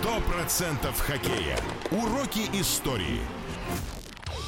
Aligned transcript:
Сто 0.00 0.18
процентов 0.20 0.98
хоккея. 0.98 1.58
Уроки 1.90 2.48
истории. 2.54 3.20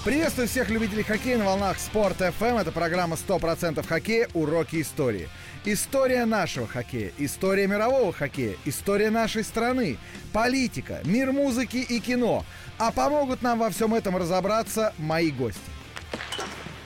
Приветствую 0.03 0.49
всех 0.49 0.71
любителей 0.71 1.03
хоккея 1.03 1.37
на 1.37 1.45
волнах 1.45 1.79
Спорт 1.79 2.23
FM. 2.23 2.59
Это 2.63 2.73
программа 2.73 3.17
«100% 3.17 3.87
хоккея. 3.87 4.29
Уроки 4.33 4.81
истории». 4.81 5.29
История 5.67 6.25
нашего 6.25 6.67
хоккея, 6.67 7.13
история 7.19 7.67
мирового 7.67 8.15
хоккея, 8.15 8.57
история 8.65 9.11
нашей 9.11 9.45
страны, 9.45 9.99
политика, 10.33 11.03
мир 11.05 11.33
музыки 11.33 11.77
и 11.77 12.01
кино. 12.01 12.47
А 12.79 12.91
помогут 12.91 13.43
нам 13.43 13.59
во 13.59 13.69
всем 13.69 13.93
этом 13.93 14.17
разобраться 14.17 14.95
мои 14.97 15.31
гости. 15.31 15.72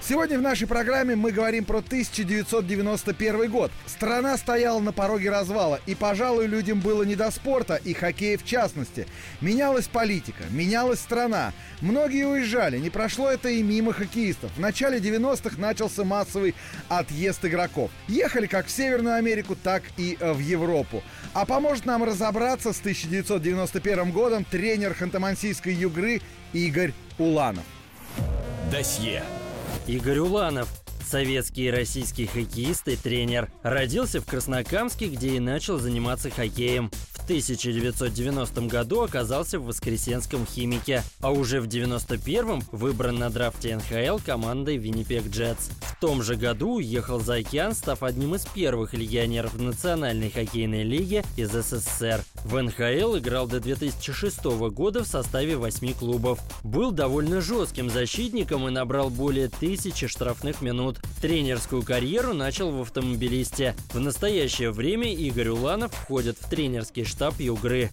Сегодня 0.08 0.38
в 0.38 0.42
нашей 0.42 0.68
программе 0.68 1.16
мы 1.16 1.32
говорим 1.32 1.64
про 1.64 1.78
1991 1.78 3.50
год. 3.50 3.72
Страна 3.86 4.36
стояла 4.36 4.78
на 4.78 4.92
пороге 4.92 5.30
развала, 5.30 5.80
и, 5.84 5.96
пожалуй, 5.96 6.46
людям 6.46 6.78
было 6.78 7.02
не 7.02 7.16
до 7.16 7.28
спорта, 7.32 7.74
и 7.74 7.92
хоккея 7.92 8.38
в 8.38 8.44
частности. 8.44 9.08
Менялась 9.40 9.88
политика, 9.88 10.44
менялась 10.50 11.00
страна. 11.00 11.52
Многие 11.80 12.24
уезжали, 12.24 12.78
не 12.78 12.88
прошло 12.88 13.28
это 13.28 13.48
и 13.48 13.64
мимо 13.64 13.92
хоккеистов. 13.92 14.52
В 14.56 14.60
начале 14.60 14.98
90-х 14.98 15.60
начался 15.60 16.04
массовый 16.04 16.54
отъезд 16.88 17.44
игроков. 17.44 17.90
Ехали 18.06 18.46
как 18.46 18.66
в 18.66 18.70
Северную 18.70 19.16
Америку, 19.16 19.56
так 19.60 19.82
и 19.96 20.16
э, 20.20 20.32
в 20.32 20.38
Европу. 20.38 21.02
А 21.34 21.44
поможет 21.46 21.84
нам 21.84 22.04
разобраться 22.04 22.72
с 22.72 22.78
1991 22.78 24.12
годом 24.12 24.44
тренер 24.44 24.94
ханты-мансийской 24.96 25.74
югры 25.74 26.22
Игорь 26.52 26.92
Уланов. 27.18 27.64
Досье. 28.70 29.24
Игорь 29.86 30.18
Уланов, 30.18 30.68
советский 31.06 31.66
и 31.66 31.70
российский 31.70 32.26
хоккеист 32.26 32.88
и 32.88 32.96
тренер. 32.96 33.50
Родился 33.62 34.20
в 34.20 34.26
Краснокамске, 34.26 35.08
где 35.08 35.36
и 35.36 35.40
начал 35.40 35.78
заниматься 35.78 36.30
хоккеем. 36.30 36.90
В 37.26 37.28
1990 37.28 38.68
году 38.68 39.00
оказался 39.00 39.58
в 39.58 39.64
Воскресенском 39.64 40.46
химике, 40.46 41.02
а 41.20 41.32
уже 41.32 41.60
в 41.60 41.66
91 41.66 42.62
выбран 42.70 43.18
на 43.18 43.30
драфте 43.30 43.74
НХЛ 43.74 44.20
командой 44.24 44.76
Виннипег 44.76 45.26
Джетс. 45.26 45.70
В 45.80 45.98
том 45.98 46.22
же 46.22 46.36
году 46.36 46.74
уехал 46.74 47.18
за 47.18 47.36
океан, 47.36 47.74
став 47.74 48.04
одним 48.04 48.36
из 48.36 48.46
первых 48.46 48.94
легионеров 48.94 49.58
Национальной 49.58 50.30
хоккейной 50.30 50.84
лиги 50.84 51.24
из 51.36 51.50
СССР. 51.50 52.22
В 52.44 52.62
НХЛ 52.62 53.18
играл 53.18 53.48
до 53.48 53.58
2006 53.58 54.44
года 54.70 55.02
в 55.02 55.08
составе 55.08 55.56
восьми 55.56 55.94
клубов. 55.94 56.38
Был 56.62 56.92
довольно 56.92 57.40
жестким 57.40 57.90
защитником 57.90 58.68
и 58.68 58.70
набрал 58.70 59.10
более 59.10 59.48
тысячи 59.48 60.06
штрафных 60.06 60.60
минут. 60.62 61.00
Тренерскую 61.20 61.82
карьеру 61.82 62.34
начал 62.34 62.70
в 62.70 62.82
автомобилисте. 62.82 63.74
В 63.92 63.98
настоящее 63.98 64.70
время 64.70 65.12
Игорь 65.12 65.48
Уланов 65.48 65.92
входит 65.92 66.36
в 66.38 66.48
тренерский 66.48 67.02
штаб 67.02 67.15
Югры. 67.38 67.90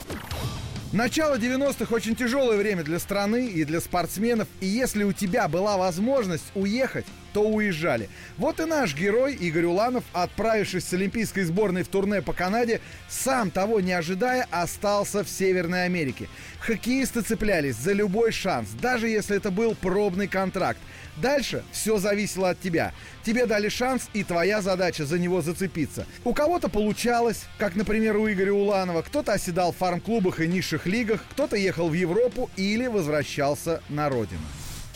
Начало 0.92 1.38
90-х 1.38 1.94
очень 1.94 2.16
тяжелое 2.16 2.58
время 2.58 2.84
для 2.84 3.00
страны 3.00 3.48
и 3.48 3.64
для 3.64 3.82
спортсменов, 3.82 4.48
и 4.60 4.68
если 4.68 5.04
у 5.04 5.12
тебя 5.12 5.48
была 5.48 5.78
возможность 5.78 6.52
уехать, 6.54 7.06
то 7.34 7.42
уезжали. 7.42 8.10
Вот 8.38 8.60
и 8.60 8.66
наш 8.66 8.96
герой 8.96 9.34
Игорь 9.34 9.66
Уланов, 9.66 10.04
отправившись 10.14 10.86
с 10.86 10.94
олимпийской 10.94 11.44
сборной 11.44 11.84
в 11.84 11.88
турне 11.88 12.22
по 12.22 12.34
Канаде, 12.34 12.80
сам 13.10 13.52
того 13.52 13.80
не 13.80 13.92
ожидая, 13.92 14.48
остался 14.52 15.24
в 15.24 15.30
Северной 15.30 15.86
Америке. 15.86 16.30
Хоккеисты 16.60 17.22
цеплялись 17.22 17.76
за 17.76 17.92
любой 17.92 18.32
шанс, 18.32 18.70
даже 18.82 19.08
если 19.10 19.36
это 19.36 19.52
был 19.52 19.76
пробный 19.76 20.28
контракт. 20.28 20.80
Дальше 21.18 21.64
все 21.72 21.98
зависело 21.98 22.52
от 22.52 22.60
тебя. 22.60 22.94
Тебе 23.24 23.46
дали 23.46 23.70
шанс, 23.70 24.10
и 24.14 24.24
твоя 24.24 24.62
задача 24.62 25.06
за 25.06 25.20
него 25.20 25.42
зацепиться. 25.42 26.06
У 26.24 26.34
кого-то 26.34 26.70
получалось, 26.70 27.44
как, 27.58 27.76
например, 27.76 28.18
у 28.18 28.32
Игоря 28.32 28.54
Уланова. 28.54 29.02
Кто-то 29.02 29.34
оседал 29.34 29.72
в 29.72 29.78
фарм-клубах 29.78 30.40
и 30.40 30.48
низших 30.48 30.86
лигах, 30.86 31.24
кто-то 31.32 31.56
ехал 31.56 31.90
в 31.90 31.94
Европу 31.94 32.50
или 32.56 32.88
возвращался 32.88 33.82
на 33.90 34.10
родину. 34.10 34.42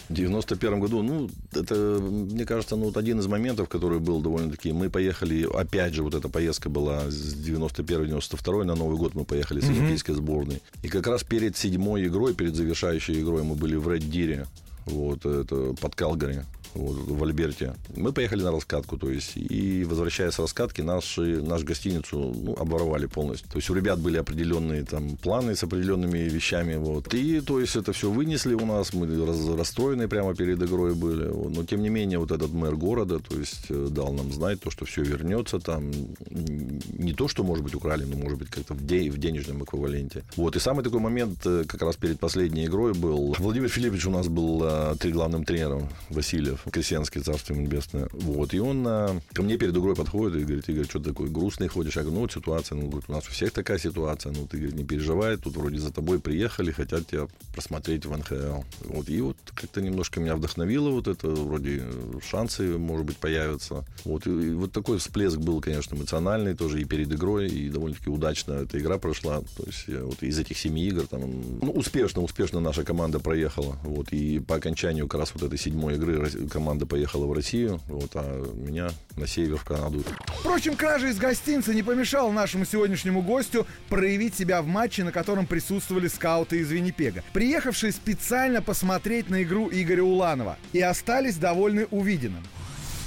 В 0.10 0.14
91 0.14 0.80
году, 0.80 1.04
ну, 1.04 1.30
это, 1.54 1.76
мне 1.76 2.46
кажется, 2.46 2.76
ну, 2.76 2.86
вот 2.86 2.98
один 2.98 3.20
из 3.20 3.28
моментов, 3.28 3.68
который 3.68 4.00
был 4.00 4.22
довольно-таки... 4.22 4.72
Мы 4.72 4.90
поехали, 4.90 5.48
опять 5.54 5.94
же, 5.94 6.04
вот 6.04 6.16
эта 6.16 6.30
поездка 6.30 6.70
была 6.70 7.12
с 7.12 7.36
91-92 7.36 8.64
на 8.64 8.76
Новый 8.76 8.98
год 8.98 9.16
мы 9.16 9.26
поехали 9.26 9.60
с 9.60 9.66
mm-hmm. 9.66 9.72
Олимпийской 9.72 10.14
сборной. 10.14 10.62
И 10.84 10.88
как 10.88 11.08
раз 11.08 11.24
перед 11.24 11.58
седьмой 11.58 12.08
игрой, 12.08 12.34
перед 12.34 12.56
завершающей 12.56 13.22
игрой 13.22 13.44
мы 13.44 13.56
были 13.56 13.76
в 13.76 13.92
Ред 13.92 14.10
Дире, 14.10 14.48
вот, 14.86 15.26
это 15.26 15.76
под 15.82 15.96
Калгари 15.96 16.46
вот, 16.78 16.98
в 17.08 17.24
Альберте. 17.24 17.76
Мы 17.96 18.14
поехали 18.14 18.44
на 18.44 18.52
раскатку, 18.52 18.98
то 18.98 19.10
есть, 19.10 19.34
и 19.36 19.84
возвращаясь 19.84 20.34
с 20.34 20.40
раскатки, 20.40 20.82
наши, 20.82 21.42
нашу 21.42 21.66
гостиницу 21.66 22.18
ну, 22.18 22.56
обворовали 22.58 23.06
полностью. 23.06 23.50
То 23.50 23.58
есть, 23.58 23.70
у 23.70 23.74
ребят 23.74 24.00
были 24.00 24.18
определенные 24.18 24.84
там 24.84 25.18
планы 25.18 25.56
с 25.56 25.64
определенными 25.64 26.20
вещами, 26.20 26.76
вот. 26.76 27.14
И, 27.14 27.42
то 27.42 27.60
есть, 27.60 27.76
это 27.76 27.94
все 27.94 28.10
вынесли 28.10 28.54
у 28.54 28.66
нас, 28.66 28.94
мы 28.94 29.08
раз, 29.26 29.48
расстроены 29.48 30.08
прямо 30.08 30.36
перед 30.36 30.62
игрой 30.62 30.94
были. 30.94 31.28
Вот. 31.28 31.56
Но, 31.56 31.64
тем 31.64 31.82
не 31.82 31.90
менее, 31.90 32.20
вот 32.20 32.32
этот 32.32 32.52
мэр 32.52 32.76
города, 32.76 33.20
то 33.20 33.38
есть, 33.38 33.66
э, 33.70 33.88
дал 33.90 34.14
нам 34.14 34.32
знать 34.32 34.62
то, 34.62 34.72
что 34.72 34.86
все 34.86 35.04
вернется 35.04 35.60
там. 35.60 35.92
Не 36.30 37.14
то, 37.14 37.28
что, 37.28 37.44
может 37.44 37.64
быть, 37.64 37.76
украли, 37.76 38.06
но, 38.06 38.18
может 38.18 38.40
быть, 38.40 38.50
как-то 38.50 38.74
в, 38.74 38.86
де- 38.86 39.10
в 39.10 39.18
денежном 39.18 39.64
эквиваленте. 39.64 40.24
Вот. 40.36 40.56
И 40.56 40.60
самый 40.60 40.84
такой 40.84 41.00
момент, 41.00 41.40
э, 41.46 41.64
как 41.68 41.82
раз 41.82 41.96
перед 41.96 42.20
последней 42.20 42.66
игрой 42.66 42.94
был. 42.94 43.36
Владимир 43.40 43.70
Филиппович 43.70 44.06
у 44.06 44.12
нас 44.12 44.28
был 44.28 44.62
а, 44.64 44.96
три 44.96 45.12
главным 45.12 45.44
тренером, 45.44 45.90
Васильев. 46.10 46.66
Крестьянское 46.72 47.22
царство 47.22 47.54
небесное. 47.54 48.08
Вот. 48.12 48.54
И 48.54 48.60
он 48.60 48.86
а, 48.88 49.20
ко 49.34 49.42
мне 49.42 49.58
перед 49.58 49.76
игрой 49.76 49.96
подходит 49.96 50.42
и 50.42 50.46
говорит, 50.46 50.70
Игорь, 50.70 50.86
что 50.86 51.00
ты 51.00 51.10
такой 51.10 51.30
грустный 51.30 51.68
ходишь? 51.68 51.96
Я 51.96 52.04
говорю, 52.04 52.16
ну, 52.16 52.22
вот 52.22 52.32
ситуация, 52.32 52.76
ну, 52.76 52.88
говорит, 52.88 53.10
у 53.10 53.12
нас 53.12 53.28
у 53.28 53.32
всех 53.32 53.52
такая 53.52 53.78
ситуация, 53.78 54.34
ну, 54.34 54.48
ты, 54.48 54.58
говорит, 54.58 54.76
не 54.76 54.84
переживай, 54.84 55.38
тут 55.38 55.56
вроде 55.58 55.80
за 55.80 55.92
тобой 55.92 56.20
приехали, 56.20 56.72
хотят 56.72 57.08
тебя 57.08 57.28
просмотреть 57.54 58.06
в 58.06 58.18
НХЛ. 58.18 58.64
Вот. 58.86 59.10
И 59.10 59.22
вот 59.22 59.38
как-то 59.54 59.82
немножко 59.82 60.20
меня 60.20 60.36
вдохновило 60.36 60.90
вот 60.90 61.08
это, 61.08 61.28
вроде 61.30 61.84
шансы, 62.28 62.78
может 62.78 63.06
быть, 63.06 63.18
появятся. 63.18 63.86
Вот. 64.04 64.28
И, 64.28 64.30
и 64.30 64.52
вот 64.52 64.72
такой 64.72 64.98
всплеск 64.98 65.38
был, 65.38 65.62
конечно, 65.62 65.96
эмоциональный 65.96 66.56
тоже 66.56 66.82
и 66.82 66.86
перед 66.86 67.12
игрой, 67.12 67.48
и 67.48 67.70
довольно-таки 67.70 68.10
удачно 68.10 68.54
эта 68.54 68.80
игра 68.80 68.98
прошла. 68.98 69.42
То 69.58 69.64
есть 69.66 69.86
я 69.88 70.04
вот 70.04 70.22
из 70.24 70.38
этих 70.40 70.58
семи 70.58 70.86
игр 70.88 71.08
там, 71.08 71.22
ну, 71.62 71.72
успешно, 71.72 72.22
успешно 72.22 72.60
наша 72.60 72.84
команда 72.84 73.20
проехала. 73.20 73.78
Вот. 73.84 74.12
И 74.12 74.40
по 74.40 74.56
окончанию 74.56 75.08
как 75.08 75.22
раз 75.22 75.32
вот 75.34 75.44
этой 75.44 75.58
седьмой 75.58 75.96
игры 75.96 76.30
команда 76.50 76.86
поехала 76.86 77.26
в 77.26 77.34
Россию, 77.34 77.80
вот, 77.88 78.12
а 78.16 78.44
меня 78.56 78.90
на 79.16 79.28
север 79.28 79.58
в 79.58 79.64
Канаду. 79.64 80.04
Впрочем, 80.40 80.76
кража 80.76 81.08
из 81.08 81.18
гостиницы 81.18 81.74
не 81.74 81.84
помешала 81.84 82.32
нашему 82.32 82.66
сегодняшнему 82.66 83.22
гостю 83.22 83.66
проявить 83.90 84.36
себя 84.36 84.62
в 84.62 84.68
матче, 84.68 85.04
на 85.04 85.12
котором 85.12 85.46
присутствовали 85.46 86.08
скауты 86.08 86.60
из 86.60 86.72
Виннипега, 86.72 87.24
приехавшие 87.34 87.92
специально 87.92 88.62
посмотреть 88.62 89.30
на 89.30 89.44
игру 89.44 89.70
Игоря 89.72 90.04
Уланова 90.04 90.58
и 90.74 90.82
остались 90.82 91.38
довольны 91.38 91.88
увиденным. 91.92 92.44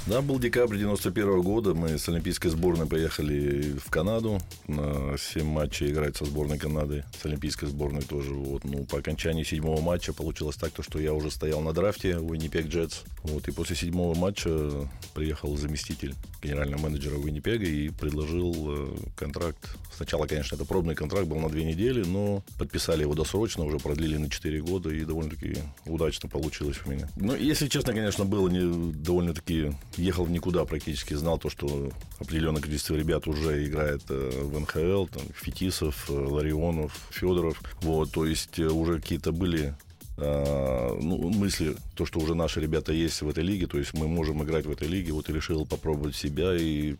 Да, 0.07 0.21
был 0.21 0.39
декабрь 0.39 0.77
91 0.77 1.41
года. 1.41 1.75
Мы 1.75 1.99
с 1.99 2.09
Олимпийской 2.09 2.49
сборной 2.49 2.87
поехали 2.87 3.77
в 3.77 3.91
Канаду 3.91 4.39
на 4.67 5.15
7 5.15 5.45
матчей 5.45 5.91
играть 5.91 6.17
со 6.17 6.25
сборной 6.25 6.57
Канады. 6.57 7.05
С 7.21 7.25
Олимпийской 7.27 7.67
сборной 7.67 8.01
тоже. 8.01 8.33
Вот. 8.33 8.63
Ну, 8.63 8.83
по 8.85 8.97
окончании 8.97 9.43
седьмого 9.43 9.79
матча 9.79 10.11
получилось 10.11 10.55
так, 10.55 10.71
то, 10.71 10.81
что 10.81 10.99
я 10.99 11.13
уже 11.13 11.29
стоял 11.29 11.61
на 11.61 11.71
драфте 11.71 12.17
у 12.17 12.33
Winnipeg 12.33 12.67
Jets. 12.67 13.03
Вот. 13.21 13.47
И 13.47 13.51
после 13.51 13.75
седьмого 13.75 14.15
матча 14.15 14.89
приехал 15.13 15.55
заместитель 15.55 16.15
генерального 16.41 16.81
менеджера 16.81 17.17
Winnipeg 17.17 17.63
и 17.63 17.89
предложил 17.89 18.53
э, 18.69 18.97
контракт. 19.15 19.77
Сначала, 19.95 20.25
конечно, 20.25 20.55
это 20.55 20.65
пробный 20.65 20.95
контракт 20.95 21.27
был 21.27 21.37
на 21.37 21.49
две 21.49 21.63
недели, 21.63 22.03
но 22.03 22.43
подписали 22.57 23.01
его 23.01 23.13
досрочно, 23.13 23.65
уже 23.65 23.77
продлили 23.77 24.17
на 24.17 24.31
4 24.31 24.61
года, 24.61 24.89
и 24.89 25.05
довольно-таки 25.05 25.57
удачно 25.85 26.27
получилось 26.27 26.77
у 26.85 26.89
меня. 26.89 27.07
Ну, 27.17 27.35
если 27.35 27.67
честно, 27.67 27.93
конечно, 27.93 28.25
было 28.25 28.49
не 28.49 28.93
довольно-таки 28.93 29.73
ехал 29.97 30.27
никуда 30.27 30.65
практически, 30.65 31.13
знал 31.13 31.37
то, 31.37 31.49
что 31.49 31.91
определенное 32.19 32.61
количество 32.61 32.95
ребят 32.95 33.27
уже 33.27 33.65
играет 33.65 34.01
э, 34.09 34.41
в 34.43 34.59
НХЛ, 34.59 35.05
там, 35.05 35.23
Фетисов, 35.35 36.09
э, 36.09 36.13
Ларионов, 36.13 36.93
Федоров, 37.11 37.61
вот, 37.81 38.11
то 38.11 38.25
есть 38.25 38.59
э, 38.59 38.67
уже 38.67 38.99
какие-то 38.99 39.31
были 39.31 39.75
ну, 40.17 41.29
мысли, 41.31 41.75
то, 41.95 42.05
что 42.05 42.19
уже 42.19 42.35
наши 42.35 42.61
ребята 42.61 42.93
есть 42.93 43.23
в 43.23 43.29
этой 43.29 43.43
лиге, 43.43 43.65
то 43.65 43.79
есть 43.79 43.95
мы 43.95 44.07
можем 44.07 44.43
играть 44.43 44.67
в 44.67 44.71
этой 44.71 44.87
лиге, 44.87 45.13
вот 45.13 45.27
и 45.29 45.33
решил 45.33 45.65
попробовать 45.65 46.15
себя, 46.15 46.53
и 46.55 46.95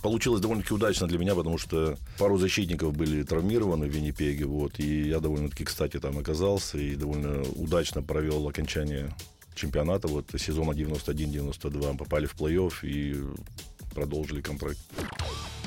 получилось 0.00 0.40
довольно-таки 0.40 0.74
удачно 0.74 1.08
для 1.08 1.18
меня, 1.18 1.34
потому 1.34 1.58
что 1.58 1.96
пару 2.18 2.38
защитников 2.38 2.94
были 2.94 3.24
травмированы 3.24 3.86
в 3.86 3.90
Виннипеге, 3.90 4.44
вот, 4.44 4.78
и 4.78 5.08
я 5.08 5.18
довольно-таки, 5.18 5.64
кстати, 5.64 5.98
там 5.98 6.18
оказался, 6.18 6.78
и 6.78 6.94
довольно 6.94 7.42
удачно 7.56 8.00
провел 8.00 8.46
окончание 8.46 9.12
чемпионата, 9.54 10.08
вот 10.08 10.26
сезона 10.38 10.72
91-92, 10.72 11.96
попали 11.96 12.26
в 12.26 12.34
плей-офф 12.34 12.72
и 12.82 13.16
продолжили 13.94 14.40
контракт. 14.40 14.78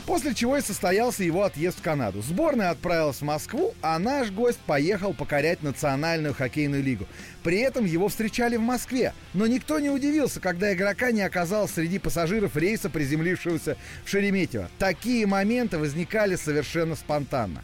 После 0.05 0.33
чего 0.35 0.57
и 0.57 0.61
состоялся 0.61 1.23
его 1.23 1.43
отъезд 1.43 1.79
в 1.79 1.81
Канаду. 1.81 2.21
Сборная 2.21 2.71
отправилась 2.71 3.17
в 3.17 3.21
Москву, 3.21 3.73
а 3.81 3.97
наш 3.99 4.31
гость 4.31 4.59
поехал 4.65 5.13
покорять 5.13 5.63
Национальную 5.63 6.33
хоккейную 6.33 6.83
лигу. 6.83 7.07
При 7.41 7.59
этом 7.59 7.85
его 7.85 8.09
встречали 8.09 8.57
в 8.57 8.61
Москве. 8.61 9.13
Но 9.33 9.47
никто 9.47 9.79
не 9.79 9.89
удивился, 9.89 10.41
когда 10.41 10.73
игрока 10.73 11.11
не 11.11 11.21
оказался 11.21 11.75
среди 11.75 11.99
пассажиров 11.99 12.57
рейса, 12.57 12.89
приземлившегося 12.89 13.77
в 14.03 14.09
Шереметьево. 14.09 14.69
Такие 14.77 15.25
моменты 15.25 15.77
возникали 15.77 16.35
совершенно 16.35 16.95
спонтанно. 16.95 17.63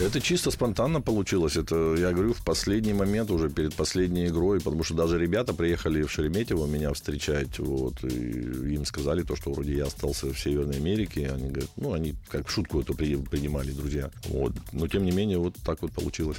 Это 0.00 0.18
чисто 0.18 0.50
спонтанно 0.50 1.02
получилось. 1.02 1.56
Это, 1.56 1.94
я 1.98 2.12
говорю, 2.12 2.32
в 2.32 2.42
последний 2.42 2.94
момент, 2.94 3.30
уже 3.30 3.50
перед 3.50 3.74
последней 3.74 4.28
игрой, 4.28 4.58
потому 4.58 4.82
что 4.82 4.94
даже 4.94 5.18
ребята 5.18 5.52
приехали 5.52 6.02
в 6.02 6.10
Шереметьево 6.10 6.66
меня 6.66 6.94
встречать, 6.94 7.58
вот, 7.58 8.02
и 8.04 8.74
им 8.74 8.86
сказали 8.86 9.22
то, 9.22 9.36
что 9.36 9.52
вроде 9.52 9.76
я 9.76 9.84
остался 9.84 10.32
в 10.32 10.38
Северной 10.38 10.76
Америке. 10.76 11.30
Они 11.30 11.50
говорят, 11.50 11.70
ну, 11.76 11.92
они 11.92 12.14
как 12.30 12.48
шутку 12.48 12.80
это 12.80 12.94
принимали, 12.94 13.72
друзья. 13.72 14.10
Вот. 14.28 14.54
Но, 14.72 14.88
тем 14.88 15.04
не 15.04 15.12
менее, 15.12 15.36
вот 15.36 15.54
так 15.64 15.82
вот 15.82 15.92
получилось. 15.92 16.38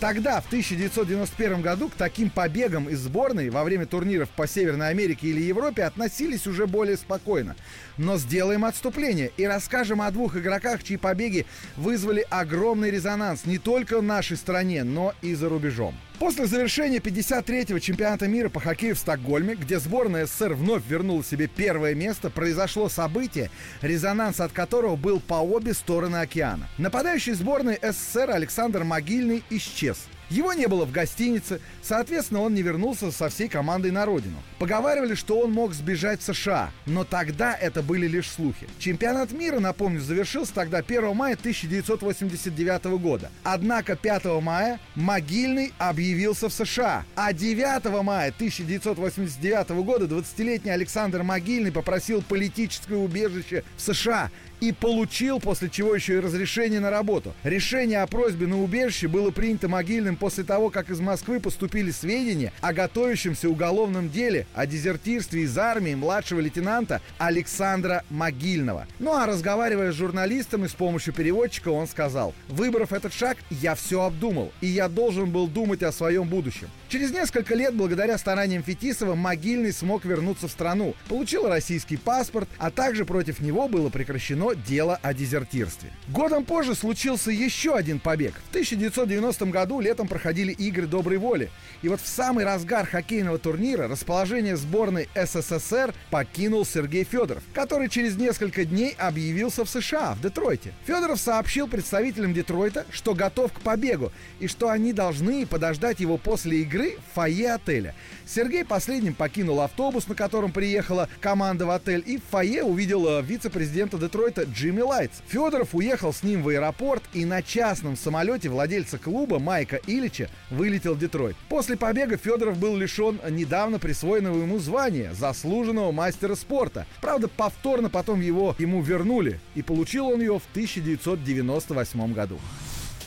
Тогда, 0.00 0.40
в 0.40 0.46
1991 0.46 1.60
году, 1.60 1.88
к 1.88 1.94
таким 1.94 2.30
побегам 2.30 2.88
из 2.88 3.00
сборной 3.00 3.50
во 3.50 3.64
время 3.64 3.84
турниров 3.84 4.28
по 4.30 4.46
Северной 4.46 4.90
Америке 4.90 5.26
или 5.26 5.40
Европе 5.40 5.82
относились 5.82 6.46
уже 6.46 6.68
более 6.68 6.96
спокойно. 6.96 7.56
Но 7.96 8.16
сделаем 8.16 8.64
отступление 8.64 9.32
и 9.36 9.44
расскажем 9.44 10.00
о 10.00 10.10
двух 10.12 10.36
игроках, 10.36 10.84
чьи 10.84 10.96
побеги 10.96 11.46
вызвали 11.76 12.24
огромный 12.30 12.92
резонанс 12.92 13.44
не 13.44 13.58
только 13.58 13.98
в 13.98 14.04
нашей 14.04 14.36
стране, 14.36 14.84
но 14.84 15.14
и 15.20 15.34
за 15.34 15.48
рубежом. 15.48 15.96
После 16.18 16.46
завершения 16.46 16.98
53-го 16.98 17.78
чемпионата 17.78 18.26
мира 18.26 18.48
по 18.48 18.58
хоккею 18.58 18.96
в 18.96 18.98
Стокгольме, 18.98 19.54
где 19.54 19.78
сборная 19.78 20.26
СССР 20.26 20.54
вновь 20.54 20.82
вернула 20.88 21.22
себе 21.22 21.46
первое 21.46 21.94
место, 21.94 22.28
произошло 22.28 22.88
событие, 22.88 23.50
резонанс 23.82 24.40
от 24.40 24.50
которого 24.50 24.96
был 24.96 25.20
по 25.20 25.34
обе 25.34 25.74
стороны 25.74 26.16
океана. 26.16 26.68
Нападающий 26.76 27.34
сборной 27.34 27.78
СССР 27.80 28.30
Александр 28.30 28.82
Могильный 28.82 29.44
исчез– 29.50 29.98
его 30.30 30.52
не 30.52 30.66
было 30.66 30.84
в 30.84 30.92
гостинице, 30.92 31.60
соответственно, 31.82 32.42
он 32.42 32.54
не 32.54 32.62
вернулся 32.62 33.10
со 33.10 33.28
всей 33.28 33.48
командой 33.48 33.90
на 33.90 34.04
родину. 34.04 34.36
Поговаривали, 34.58 35.14
что 35.14 35.40
он 35.40 35.52
мог 35.52 35.72
сбежать 35.74 36.20
в 36.20 36.24
США, 36.24 36.70
но 36.86 37.04
тогда 37.04 37.54
это 37.54 37.82
были 37.82 38.06
лишь 38.06 38.30
слухи. 38.30 38.68
Чемпионат 38.78 39.32
мира, 39.32 39.58
напомню, 39.58 40.00
завершился 40.00 40.54
тогда 40.54 40.78
1 40.78 41.14
мая 41.14 41.34
1989 41.34 42.84
года. 43.00 43.30
Однако 43.42 43.96
5 43.96 44.24
мая 44.42 44.80
Могильный 44.94 45.72
объявился 45.78 46.48
в 46.48 46.52
США, 46.52 47.04
а 47.14 47.32
9 47.32 48.02
мая 48.02 48.28
1989 48.28 49.70
года 49.84 50.04
20-летний 50.04 50.70
Александр 50.70 51.22
Могильный 51.22 51.72
попросил 51.72 52.22
политическое 52.22 52.96
убежище 52.96 53.64
в 53.76 53.80
США 53.80 54.30
и 54.60 54.72
получил, 54.72 55.40
после 55.40 55.68
чего 55.68 55.94
еще 55.94 56.14
и 56.14 56.20
разрешение 56.20 56.80
на 56.80 56.90
работу. 56.90 57.34
Решение 57.44 58.02
о 58.02 58.06
просьбе 58.06 58.46
на 58.46 58.62
убежище 58.62 59.08
было 59.08 59.30
принято 59.30 59.68
Могильным 59.68 60.16
после 60.16 60.44
того, 60.44 60.70
как 60.70 60.90
из 60.90 61.00
Москвы 61.00 61.40
поступили 61.40 61.90
сведения 61.90 62.52
о 62.60 62.72
готовящемся 62.72 63.48
уголовном 63.48 64.10
деле 64.10 64.46
о 64.54 64.66
дезертирстве 64.66 65.42
из 65.42 65.56
армии 65.56 65.94
младшего 65.94 66.40
лейтенанта 66.40 67.00
Александра 67.18 68.04
Могильного. 68.10 68.86
Ну 68.98 69.14
а 69.14 69.26
разговаривая 69.26 69.92
с 69.92 69.94
журналистом 69.94 70.64
и 70.64 70.68
с 70.68 70.72
помощью 70.72 71.14
переводчика, 71.14 71.68
он 71.68 71.86
сказал, 71.86 72.34
выбрав 72.48 72.92
этот 72.92 73.12
шаг, 73.12 73.38
я 73.50 73.74
все 73.74 74.02
обдумал, 74.02 74.52
и 74.60 74.66
я 74.66 74.88
должен 74.88 75.30
был 75.30 75.46
думать 75.46 75.82
о 75.82 75.92
своем 75.92 76.28
будущем. 76.28 76.68
Через 76.88 77.12
несколько 77.12 77.54
лет, 77.54 77.74
благодаря 77.74 78.16
стараниям 78.18 78.62
Фетисова, 78.62 79.14
Могильный 79.14 79.72
смог 79.72 80.04
вернуться 80.04 80.48
в 80.48 80.50
страну, 80.50 80.94
получил 81.08 81.46
российский 81.48 81.96
паспорт, 81.96 82.48
а 82.58 82.70
также 82.70 83.04
против 83.04 83.40
него 83.40 83.68
было 83.68 83.90
прекращено 83.90 84.47
дело 84.54 84.98
о 85.02 85.12
дезертирстве. 85.12 85.92
Годом 86.08 86.44
позже 86.44 86.74
случился 86.74 87.30
еще 87.30 87.74
один 87.74 88.00
побег. 88.00 88.34
В 88.46 88.50
1990 88.50 89.46
году 89.46 89.80
летом 89.80 90.08
проходили 90.08 90.52
игры 90.52 90.86
доброй 90.86 91.18
воли. 91.18 91.50
И 91.82 91.88
вот 91.88 92.00
в 92.00 92.06
самый 92.06 92.44
разгар 92.44 92.86
хоккейного 92.86 93.38
турнира 93.38 93.88
расположение 93.88 94.56
сборной 94.56 95.08
СССР 95.14 95.94
покинул 96.10 96.64
Сергей 96.64 97.04
Федоров, 97.04 97.42
который 97.52 97.88
через 97.88 98.16
несколько 98.16 98.64
дней 98.64 98.94
объявился 98.98 99.64
в 99.64 99.68
США, 99.68 100.14
в 100.14 100.22
Детройте. 100.22 100.72
Федоров 100.86 101.20
сообщил 101.20 101.68
представителям 101.68 102.32
Детройта, 102.32 102.86
что 102.90 103.14
готов 103.14 103.52
к 103.52 103.60
побегу 103.60 104.12
и 104.40 104.46
что 104.46 104.70
они 104.70 104.92
должны 104.92 105.44
подождать 105.46 106.00
его 106.00 106.16
после 106.16 106.62
игры 106.62 106.68
игры 106.68 106.98
в 106.98 107.14
фойе 107.14 107.54
отеля. 107.54 107.94
Сергей 108.26 108.64
последним 108.64 109.14
покинул 109.14 109.60
автобус, 109.60 110.06
на 110.06 110.14
котором 110.14 110.52
приехала 110.52 111.08
команда 111.20 111.66
в 111.66 111.70
отель, 111.70 112.02
и 112.06 112.18
в 112.18 112.22
фойе 112.30 112.62
увидел 112.62 113.06
э, 113.08 113.22
вице-президента 113.22 113.98
Детройта 113.98 114.37
Джимми 114.44 114.80
Лайтс. 114.80 115.18
Федоров 115.28 115.74
уехал 115.74 116.12
с 116.12 116.22
ним 116.22 116.42
в 116.42 116.48
аэропорт 116.48 117.02
и 117.12 117.24
на 117.24 117.42
частном 117.42 117.96
самолете 117.96 118.48
владельца 118.48 118.98
клуба 118.98 119.38
Майка 119.38 119.80
Ильича 119.86 120.28
вылетел 120.50 120.94
в 120.94 120.98
Детройт. 120.98 121.36
После 121.48 121.76
побега 121.76 122.16
Федоров 122.16 122.58
был 122.58 122.76
лишен 122.76 123.20
недавно 123.30 123.78
присвоенного 123.78 124.42
ему 124.42 124.58
звания 124.58 125.12
заслуженного 125.14 125.92
мастера 125.92 126.34
спорта. 126.34 126.86
Правда, 127.00 127.28
повторно 127.28 127.90
потом 127.90 128.20
его 128.20 128.54
ему 128.58 128.82
вернули, 128.82 129.40
и 129.54 129.62
получил 129.62 130.08
он 130.08 130.20
ее 130.20 130.38
в 130.38 130.46
1998 130.52 132.12
году 132.12 132.38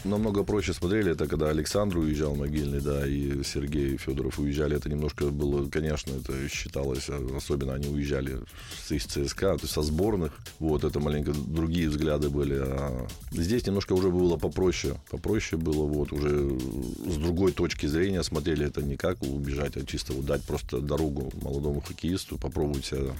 намного 0.03 0.44
проще 0.44 0.74
смотрели, 0.74 1.12
это 1.12 1.27
когда 1.27 1.50
Александр 1.50 1.98
уезжал 1.98 2.36
могильный, 2.36 2.81
да, 2.81 3.07
и 3.07 3.44
Сергей 3.44 3.98
Федоров 3.98 4.39
уезжали, 4.39 4.77
это 4.77 4.89
немножко 4.89 5.25
было, 5.25 5.68
конечно, 5.69 6.13
это 6.13 6.48
считалось, 6.50 7.09
особенно 7.09 7.74
они 7.74 7.88
уезжали 7.88 8.39
из 8.89 9.06
ЦСКА, 9.06 9.57
то 9.57 9.63
есть 9.63 9.74
со 9.74 9.81
сборных, 9.81 10.33
вот, 10.59 10.83
это 10.83 11.00
маленько 11.00 11.33
другие 11.33 11.89
взгляды 11.89 12.30
были, 12.30 12.56
а 12.62 13.07
здесь 13.31 13.65
немножко 13.65 13.94
уже 13.94 14.09
было 14.09 14.38
попроще, 14.38 14.95
попроще 15.09 15.62
было, 15.62 15.86
вот, 15.86 16.12
уже 16.12 16.57
с 17.06 17.18
другой 17.18 17.51
точки 17.51 17.86
зрения 17.86 18.24
смотрели 18.24 18.65
это 18.65 18.81
не 18.81 18.98
как 18.98 19.21
убежать, 19.24 19.77
а 19.77 19.86
чисто 19.86 20.13
вот 20.13 20.25
дать 20.25 20.44
просто 20.44 20.80
дорогу 20.80 21.31
молодому 21.42 21.81
хоккеисту, 21.81 22.38
попробовать 22.38 22.86
себя. 22.86 23.13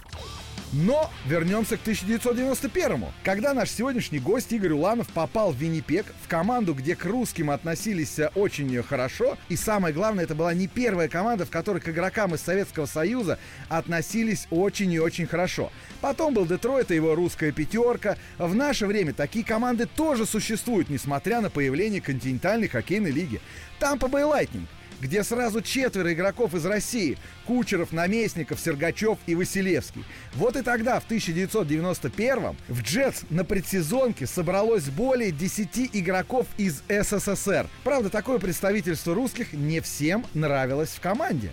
Но 0.74 1.10
вернемся 1.28 1.76
к 1.76 1.82
1991-му, 1.86 3.12
когда 3.24 3.54
наш 3.54 3.70
сегодняшний 3.70 4.20
гость 4.20 4.54
Игорь 4.54 4.72
Уланов 4.72 5.10
попал 5.10 5.52
в 5.52 5.58
Виннипек, 5.58 6.06
в 6.24 6.30
команду, 6.30 6.71
где 6.74 6.96
к 6.96 7.06
русским 7.06 7.50
относились 7.50 8.20
э, 8.20 8.30
очень 8.36 8.82
хорошо, 8.84 9.38
и 9.50 9.56
самое 9.56 9.94
главное, 9.94 10.24
это 10.24 10.36
была 10.36 10.54
не 10.54 10.68
первая 10.68 11.08
команда, 11.08 11.46
в 11.46 11.50
которой 11.50 11.80
к 11.80 11.90
игрокам 11.90 12.36
из 12.36 12.42
Советского 12.42 12.86
Союза 12.86 13.40
относились 13.70 14.48
очень 14.50 14.92
и 14.92 15.00
очень 15.00 15.28
хорошо. 15.28 15.72
Потом 16.02 16.34
был 16.34 16.46
Детройт 16.46 16.92
и 16.92 16.96
его 16.96 17.16
русская 17.16 17.52
пятерка. 17.52 18.18
В 18.38 18.56
наше 18.56 18.88
время 18.88 19.14
такие 19.14 19.46
команды 19.46 19.86
тоже 19.86 20.26
существуют, 20.26 20.90
несмотря 20.90 21.42
на 21.42 21.50
появление 21.50 22.02
континентальной 22.02 22.68
хоккейной 22.68 23.12
лиги. 23.12 23.42
Тампа 23.80 24.08
Бэй 24.08 24.24
Лайтнинг– 24.24 24.68
где 25.02 25.24
сразу 25.24 25.62
четверо 25.62 26.14
игроков 26.14 26.54
из 26.54 26.66
России– 26.66 27.18
Кучеров, 27.46 27.92
Наместников, 27.92 28.60
Сергачев 28.60 29.18
и 29.26 29.36
Василевский. 29.36 30.06
Вот 30.36 30.56
и 30.56 30.62
тогда, 30.62 31.00
в 31.00 31.10
1991-м, 31.10 32.56
в 32.70 32.82
«Джетс» 32.82 33.24
на 33.30 33.44
предсезонке 33.44 34.28
собралось 34.28 34.86
более 34.86 35.32
10 35.32 35.90
игроков 35.94 36.46
из 36.58 36.84
СССР. 36.88 37.68
Правда, 37.84 38.10
такое 38.10 38.40
представительство 38.40 39.16
русских 39.16 39.54
не 39.54 39.82
всем 39.82 40.26
нравилось 40.34 40.92
в 40.92 41.02
команде. 41.02 41.52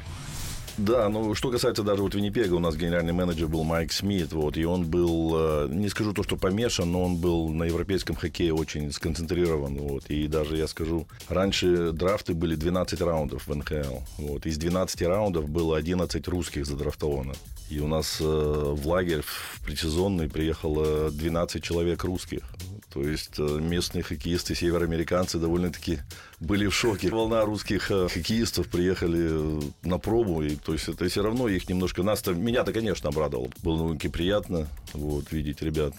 Да, 0.78 1.08
ну 1.08 1.35
что 1.35 1.50
касается 1.50 1.82
даже 1.82 2.02
вот 2.02 2.14
Виннипега, 2.14 2.54
у 2.54 2.61
нас 2.61 2.76
генеральный 2.76 3.12
менеджер 3.12 3.49
был 3.49 3.64
Майк 3.64 3.92
Смит, 3.92 4.32
вот, 4.32 4.56
и 4.56 4.64
он 4.64 4.85
был, 4.85 5.32
э, 5.35 5.68
не 5.70 5.88
скажу 5.88 6.12
то, 6.12 6.23
что 6.23 6.37
помешан, 6.37 6.92
но 6.92 7.02
он 7.02 7.16
был 7.16 7.49
на 7.49 7.64
европейском 7.64 8.14
хоккее 8.14 8.54
очень 8.54 8.92
сконцентрирован, 8.92 9.76
вот, 9.76 10.04
и 10.08 10.28
даже 10.28 10.56
я 10.56 10.68
скажу, 10.68 11.08
раньше 11.28 11.90
драфты 11.90 12.32
были 12.32 12.54
12 12.54 13.00
раундов 13.00 13.49
в 13.49 13.54
НХЛ, 13.56 13.99
вот, 14.18 14.47
из 14.47 14.56
12 14.56 15.02
раундов 15.02 15.49
было 15.49 15.76
11 15.76 16.28
русских 16.28 16.64
задрафтовано, 16.64 17.35
и 17.70 17.80
у 17.80 17.88
нас 17.88 18.18
э, 18.20 18.25
в 18.25 18.87
лагерь 18.87 19.23
в 19.23 19.61
предсезонный 19.64 20.28
приехало 20.28 21.11
12 21.11 21.61
человек 21.61 22.04
русских, 22.04 22.42
то 22.92 23.02
есть 23.02 23.38
э, 23.38 23.42
местные 23.61 24.04
хоккеисты, 24.04 24.54
североамериканцы 24.54 25.38
довольно-таки 25.38 25.99
были 26.40 26.66
в 26.68 26.75
шоке. 26.75 27.11
Волна 27.11 27.44
русских 27.44 27.82
хоккеистов 27.82 28.68
приехали 28.68 29.61
на 29.82 29.99
пробу, 29.99 30.42
и 30.42 30.56
то 30.68 30.75
есть 30.75 30.87
это 30.87 31.08
все 31.08 31.22
равно 31.22 31.48
их 31.48 31.66
немножко 31.70 32.02
нас 32.02 32.22
меня-то, 32.26 32.75
конечно, 32.75 33.08
обрадовало. 33.08 33.48
Было 33.62 33.78
довольно 33.78 33.98
приятно 33.98 34.68
вот, 34.92 35.32
видеть 35.32 35.62
ребят. 35.62 35.94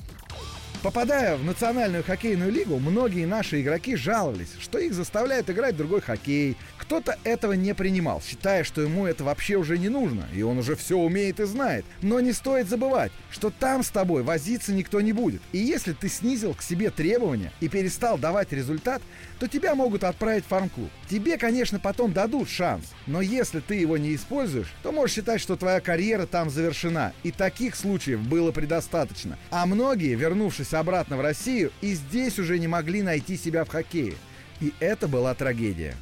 Попадая 0.83 1.37
в 1.37 1.43
национальную 1.43 2.03
хоккейную 2.03 2.51
лигу, 2.51 2.77
многие 2.77 3.25
наши 3.25 3.61
игроки 3.61 3.95
жаловались, 3.95 4.51
что 4.61 4.77
их 4.77 4.93
заставляют 4.93 5.49
играть 5.49 5.75
другой 5.75 6.01
хоккей. 6.01 6.55
Кто-то 6.77 7.17
этого 7.23 7.53
не 7.53 7.73
принимал, 7.73 8.21
считая, 8.21 8.63
что 8.63 8.81
ему 8.81 9.07
это 9.07 9.23
вообще 9.23 9.55
уже 9.55 9.79
не 9.79 9.89
нужно, 9.89 10.25
и 10.35 10.43
он 10.43 10.59
уже 10.59 10.75
все 10.75 10.97
умеет 10.97 11.39
и 11.39 11.45
знает. 11.45 11.83
Но 12.03 12.19
не 12.19 12.31
стоит 12.31 12.69
забывать, 12.69 13.11
что 13.31 13.49
там 13.49 13.83
с 13.83 13.89
тобой 13.89 14.21
возиться 14.21 14.71
никто 14.71 15.01
не 15.01 15.13
будет. 15.13 15.41
И 15.51 15.57
если 15.57 15.93
ты 15.93 16.07
снизил 16.07 16.53
к 16.53 16.61
себе 16.61 16.91
требования 16.91 17.51
и 17.59 17.67
перестал 17.69 18.19
давать 18.19 18.53
результат, 18.53 19.01
то 19.39 19.47
тебя 19.47 19.75
могут 19.75 20.03
отправить 20.03 20.43
в 20.43 20.47
фарм-клуб. 20.47 20.89
Тебе, 21.09 21.37
конечно, 21.37 21.79
потом 21.79 22.13
дадут 22.13 22.49
шанс, 22.49 22.85
но 23.07 23.21
если 23.21 23.59
ты 23.59 23.75
его 23.75 23.97
не 23.97 24.15
используешь, 24.15 24.73
то 24.83 24.91
можешь 24.91 25.15
считать, 25.15 25.41
что 25.41 25.55
твоя 25.55 25.79
карьера 25.79 26.25
там 26.25 26.49
завершена. 26.49 27.13
И 27.23 27.31
таких 27.31 27.75
случаев 27.75 28.19
было 28.21 28.51
предостаточно. 28.51 29.37
А 29.49 29.65
многие, 29.65 30.15
вернувшись 30.15 30.73
обратно 30.73 31.17
в 31.17 31.21
Россию, 31.21 31.71
и 31.81 31.93
здесь 31.93 32.37
уже 32.39 32.59
не 32.59 32.67
могли 32.67 33.01
найти 33.01 33.37
себя 33.37 33.63
в 33.63 33.69
хоккее. 33.69 34.15
И 34.59 34.73
это 34.79 35.07
была 35.07 35.33
трагедия. 35.33 35.95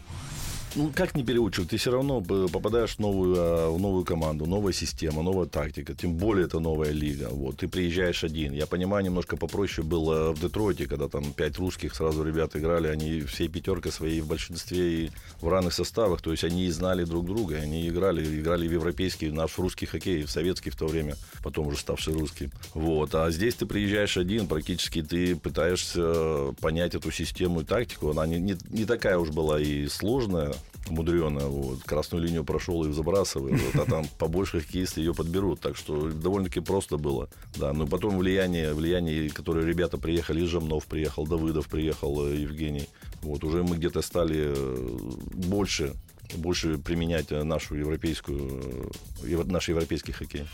Ну, 0.78 0.92
как 0.94 1.16
не 1.16 1.24
переучивать? 1.24 1.72
Ты 1.72 1.78
все 1.78 1.90
равно 1.90 2.22
попадаешь 2.22 2.98
в 2.98 3.00
новую, 3.00 3.36
а, 3.36 3.72
в 3.72 3.80
новую 3.80 4.06
команду, 4.06 4.46
новая 4.46 4.74
система, 4.74 5.24
новая 5.24 5.48
тактика. 5.48 5.96
Тем 5.96 6.14
более 6.14 6.46
это 6.46 6.60
новая 6.60 6.92
лига. 6.92 7.30
Вот. 7.32 7.58
Ты 7.58 7.68
приезжаешь 7.68 8.24
один. 8.24 8.54
Я 8.54 8.68
понимаю, 8.68 9.04
немножко 9.04 9.38
попроще 9.38 9.86
было 9.86 10.34
в 10.34 10.40
Детройте, 10.40 10.86
когда 10.86 11.08
там 11.08 11.34
пять 11.34 11.58
русских 11.58 11.96
сразу 11.96 12.24
ребят 12.24 12.56
играли. 12.56 12.90
Они 12.90 13.22
всей 13.22 13.48
пятеркой 13.48 13.92
своей 13.92 14.22
в 14.22 14.28
большинстве 14.28 15.06
и 15.06 15.12
в 15.42 15.48
равных 15.50 15.74
составах. 15.74 16.22
То 16.22 16.30
есть 16.30 16.44
они 16.44 16.70
знали 16.70 17.06
друг 17.06 17.26
друга. 17.26 17.56
Они 17.56 17.90
играли, 17.90 18.40
играли 18.40 18.68
в 18.68 18.72
европейский, 18.72 19.32
наш 19.32 19.58
русский 19.58 19.88
хоккей, 19.88 20.26
в 20.26 20.30
советский 20.30 20.70
в 20.70 20.76
то 20.76 20.86
время, 20.86 21.16
потом 21.44 21.66
уже 21.66 21.78
ставший 21.78 22.14
русским. 22.14 22.52
Вот. 22.76 23.16
А 23.16 23.32
здесь 23.32 23.56
ты 23.56 23.66
приезжаешь 23.66 24.16
один, 24.16 24.46
практически 24.46 25.02
ты 25.02 25.36
пытаешься 25.36 26.54
понять 26.62 26.94
эту 26.94 27.10
систему 27.10 27.62
и 27.62 27.64
тактику. 27.64 28.12
Она 28.12 28.28
не, 28.28 28.38
не, 28.38 28.56
не 28.70 28.86
такая 28.86 29.18
уж 29.18 29.32
была 29.32 29.60
и 29.60 29.88
сложная 29.88 30.54
мудрено. 30.90 31.48
Вот. 31.48 31.84
Красную 31.84 32.24
линию 32.24 32.44
прошел 32.44 32.84
и 32.86 32.92
забрасывает. 32.92 33.62
Вот, 33.62 33.88
а 33.88 33.90
там 33.90 34.06
побольше 34.18 34.62
хоккеисты 34.62 35.02
ее 35.02 35.14
подберут. 35.14 35.60
Так 35.60 35.78
что 35.78 36.10
довольно-таки 36.10 36.60
просто 36.60 36.98
было. 36.98 37.30
Да, 37.56 37.74
но 37.74 37.88
потом 37.88 38.18
влияние, 38.18 38.74
влияние, 38.74 39.30
которое 39.30 39.66
ребята 39.66 39.98
приехали, 39.98 40.44
из 40.44 40.50
Жемнов 40.50 40.86
приехал, 40.86 41.26
Давыдов 41.26 41.68
приехал, 41.68 42.28
э, 42.28 42.38
Евгений. 42.38 42.88
Вот 43.22 43.44
уже 43.44 43.64
мы 43.64 43.78
где-то 43.78 44.02
стали 44.02 44.54
э, 44.56 44.88
больше 45.34 45.94
больше 46.36 46.78
применять 46.78 47.32
нашу 47.32 47.76
европейскую, 47.76 48.92
э, 49.24 49.44
наш 49.46 49.70
европейский 49.70 50.12
хоккей. 50.12 50.46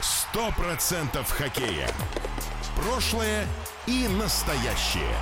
Сто 0.00 0.50
процентов 0.52 1.30
хоккея. 1.30 1.90
Прошлое 2.76 3.46
и 3.86 4.08
настоящее. 4.08 5.16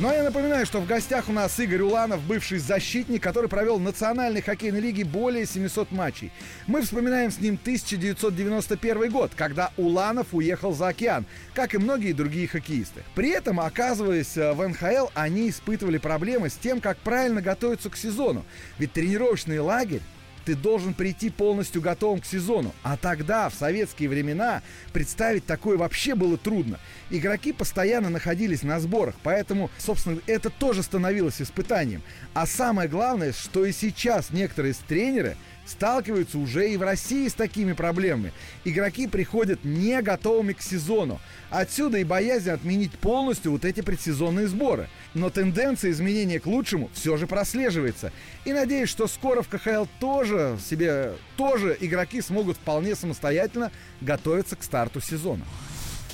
Ну 0.00 0.08
а 0.08 0.14
я 0.14 0.22
напоминаю, 0.22 0.64
что 0.64 0.80
в 0.80 0.86
гостях 0.86 1.28
у 1.28 1.32
нас 1.32 1.60
Игорь 1.60 1.82
Уланов, 1.82 2.22
бывший 2.22 2.56
защитник, 2.56 3.22
который 3.22 3.50
провел 3.50 3.76
в 3.76 3.82
Национальной 3.82 4.40
хоккейной 4.40 4.80
лиге 4.80 5.04
более 5.04 5.44
700 5.44 5.90
матчей. 5.90 6.32
Мы 6.66 6.80
вспоминаем 6.80 7.30
с 7.30 7.38
ним 7.38 7.58
1991 7.60 9.10
год, 9.10 9.32
когда 9.36 9.72
Уланов 9.76 10.28
уехал 10.32 10.72
за 10.72 10.88
океан, 10.88 11.26
как 11.52 11.74
и 11.74 11.78
многие 11.78 12.14
другие 12.14 12.48
хоккеисты. 12.48 13.02
При 13.14 13.28
этом, 13.28 13.60
оказываясь 13.60 14.38
э, 14.38 14.54
в 14.54 14.66
НХЛ, 14.66 15.08
они 15.12 15.50
испытывали 15.50 15.98
проблемы 15.98 16.48
с 16.48 16.54
тем, 16.54 16.80
как 16.80 16.96
правильно 16.96 17.42
готовиться 17.42 17.90
к 17.90 17.96
сезону. 17.98 18.46
Ведь 18.78 18.94
тренировочный 18.94 19.58
лагерь 19.58 20.00
ты 20.44 20.54
должен 20.54 20.94
прийти 20.94 21.30
полностью 21.30 21.82
готовым 21.82 22.20
к 22.20 22.26
сезону. 22.26 22.74
А 22.82 22.96
тогда, 22.96 23.48
в 23.48 23.54
советские 23.54 24.08
времена, 24.08 24.62
представить 24.92 25.46
такое 25.46 25.76
вообще 25.76 26.14
было 26.14 26.36
трудно. 26.36 26.78
Игроки 27.10 27.52
постоянно 27.52 28.10
находились 28.10 28.62
на 28.62 28.80
сборах, 28.80 29.14
поэтому, 29.22 29.70
собственно, 29.78 30.20
это 30.26 30.50
тоже 30.50 30.82
становилось 30.82 31.40
испытанием. 31.42 32.02
А 32.34 32.46
самое 32.46 32.88
главное, 32.88 33.32
что 33.32 33.64
и 33.64 33.72
сейчас 33.72 34.30
некоторые 34.30 34.74
тренеры– 34.86 35.36
сталкиваются 35.66 36.38
уже 36.38 36.70
и 36.70 36.76
в 36.76 36.82
России 36.82 37.28
с 37.28 37.34
такими 37.34 37.72
проблемами. 37.72 38.32
Игроки 38.64 39.06
приходят 39.06 39.64
не 39.64 40.00
готовыми 40.02 40.52
к 40.52 40.62
сезону. 40.62 41.20
Отсюда 41.50 41.98
и 41.98 42.04
боязнь 42.04 42.50
отменить 42.50 42.92
полностью 42.92 43.52
вот 43.52 43.64
эти 43.64 43.80
предсезонные 43.80 44.48
сборы. 44.48 44.88
Но 45.14 45.30
тенденция 45.30 45.90
изменения 45.90 46.40
к 46.40 46.46
лучшему 46.46 46.90
все 46.92 47.16
же 47.16 47.26
прослеживается. 47.26 48.12
И 48.44 48.52
надеюсь, 48.52 48.88
что 48.88 49.06
скоро 49.06 49.42
в 49.42 49.48
КХЛ 49.48 49.86
тоже 49.98 50.58
себе, 50.68 51.14
тоже 51.36 51.76
игроки 51.80 52.20
смогут 52.20 52.56
вполне 52.56 52.94
самостоятельно 52.94 53.70
готовиться 54.00 54.56
к 54.56 54.62
старту 54.62 55.00
сезона. 55.00 55.44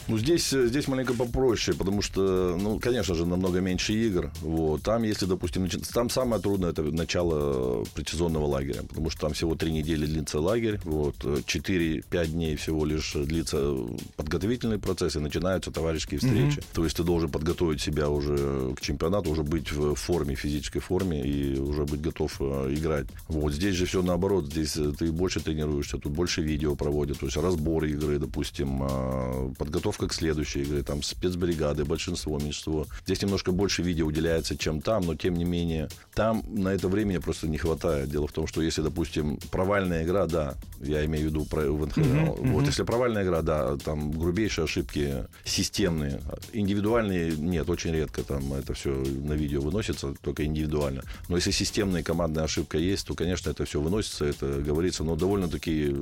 Ну, 0.08 0.18
здесь, 0.18 0.52
э, 0.52 0.66
здесь 0.66 0.86
маленько 0.88 1.14
попроще, 1.14 1.76
потому 1.76 2.00
что, 2.00 2.56
ну, 2.60 2.78
конечно 2.78 3.14
же, 3.14 3.26
намного 3.26 3.60
меньше 3.60 3.92
игр. 3.92 4.30
Вот. 4.40 4.82
Там, 4.82 5.02
если, 5.02 5.26
допустим, 5.26 5.68
там 5.92 6.10
самое 6.10 6.40
трудное 6.40 6.70
это 6.70 6.82
начало 6.82 7.84
предсезонного 7.94 8.46
лагеря, 8.46 8.82
потому 8.88 9.10
что 9.10 9.22
там 9.22 9.32
всего 9.32 9.56
три 9.56 9.72
недели 9.72 10.06
длится 10.06 10.40
лагерь, 10.40 10.78
вот, 10.84 11.16
4-5 11.16 12.26
дней 12.28 12.56
всего 12.56 12.84
лишь 12.84 13.12
длится 13.14 13.74
подготовительный 14.16 14.78
процесс, 14.78 15.16
и 15.16 15.18
начинаются 15.18 15.70
товарищеские 15.70 16.20
встречи. 16.20 16.58
Mm-hmm. 16.58 16.74
То 16.74 16.84
есть 16.84 16.96
ты 16.96 17.02
должен 17.02 17.30
подготовить 17.30 17.80
себя 17.80 18.08
уже 18.08 18.74
к 18.76 18.80
чемпионату, 18.80 19.30
уже 19.30 19.42
быть 19.42 19.72
в 19.72 19.94
форме, 19.94 20.36
физической 20.36 20.80
форме, 20.80 21.24
и 21.24 21.58
уже 21.58 21.84
быть 21.84 22.00
готов 22.00 22.36
э, 22.40 22.74
играть. 22.74 23.06
Вот 23.28 23.52
здесь 23.52 23.74
же 23.74 23.86
все 23.86 24.02
наоборот, 24.02 24.46
здесь 24.46 24.76
э, 24.76 24.92
ты 24.96 25.10
больше 25.10 25.40
тренируешься, 25.40 25.98
тут 25.98 26.12
больше 26.12 26.42
видео 26.42 26.76
проводят, 26.76 27.18
то 27.18 27.26
есть 27.26 27.36
разбор 27.36 27.84
игры, 27.84 28.18
допустим, 28.18 29.54
подготовка 29.58 29.95
подготовка 29.96 30.08
к 30.08 30.12
следующей 30.12 30.62
игре, 30.62 30.82
там 30.82 31.02
спецбригады, 31.02 31.84
большинство, 31.84 32.38
меньшинство. 32.38 32.86
Здесь 33.04 33.22
немножко 33.22 33.52
больше 33.52 33.82
видео 33.82 34.06
уделяется, 34.06 34.56
чем 34.56 34.80
там, 34.80 35.04
но 35.04 35.14
тем 35.14 35.34
не 35.34 35.44
менее, 35.44 35.88
там 36.14 36.42
на 36.48 36.68
это 36.68 36.88
времени 36.88 37.18
просто 37.18 37.48
не 37.48 37.58
хватает. 37.58 38.10
Дело 38.10 38.26
в 38.26 38.32
том, 38.32 38.46
что 38.46 38.62
если, 38.62 38.82
допустим, 38.82 39.38
провальная 39.50 40.04
игра, 40.04 40.26
да, 40.26 40.54
я 40.80 41.04
имею 41.04 41.28
в 41.28 41.30
виду 41.30 41.44
про 41.44 41.70
в 41.70 41.86
НХЛ, 41.86 42.00
uh-huh, 42.00 42.52
вот 42.52 42.66
если 42.66 42.84
провальная 42.84 43.24
игра, 43.24 43.42
да, 43.42 43.76
там 43.76 44.10
грубейшие 44.10 44.64
ошибки 44.64 45.26
системные, 45.44 46.20
индивидуальные 46.52 47.36
нет, 47.36 47.68
очень 47.70 47.92
редко 47.92 48.22
там 48.22 48.52
это 48.54 48.74
все 48.74 48.90
на 48.90 49.32
видео 49.32 49.60
выносится, 49.60 50.14
только 50.22 50.44
индивидуально. 50.44 51.02
Но 51.28 51.36
если 51.36 51.50
системная 51.50 52.02
командная 52.02 52.44
ошибка 52.44 52.78
есть, 52.78 53.06
то, 53.06 53.14
конечно, 53.14 53.50
это 53.50 53.64
все 53.64 53.80
выносится, 53.80 54.24
это 54.24 54.60
говорится, 54.60 55.04
но 55.04 55.16
довольно-таки 55.16 55.94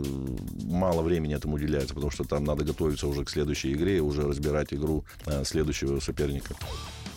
мало 0.65 1.03
времени 1.03 1.35
этому 1.35 1.55
уделяется, 1.55 1.95
потому 1.95 2.11
что 2.11 2.25
там 2.25 2.45
надо 2.45 2.65
готовиться 2.65 3.07
уже 3.07 3.25
к 3.25 3.31
следующей 3.31 3.73
игре 3.73 3.84
игре 3.85 3.99
и 3.99 4.01
уже 4.01 4.23
разбирать 4.23 4.73
игру 4.73 5.05
э, 5.27 5.45
следующего 5.45 6.01
соперника. 6.01 6.55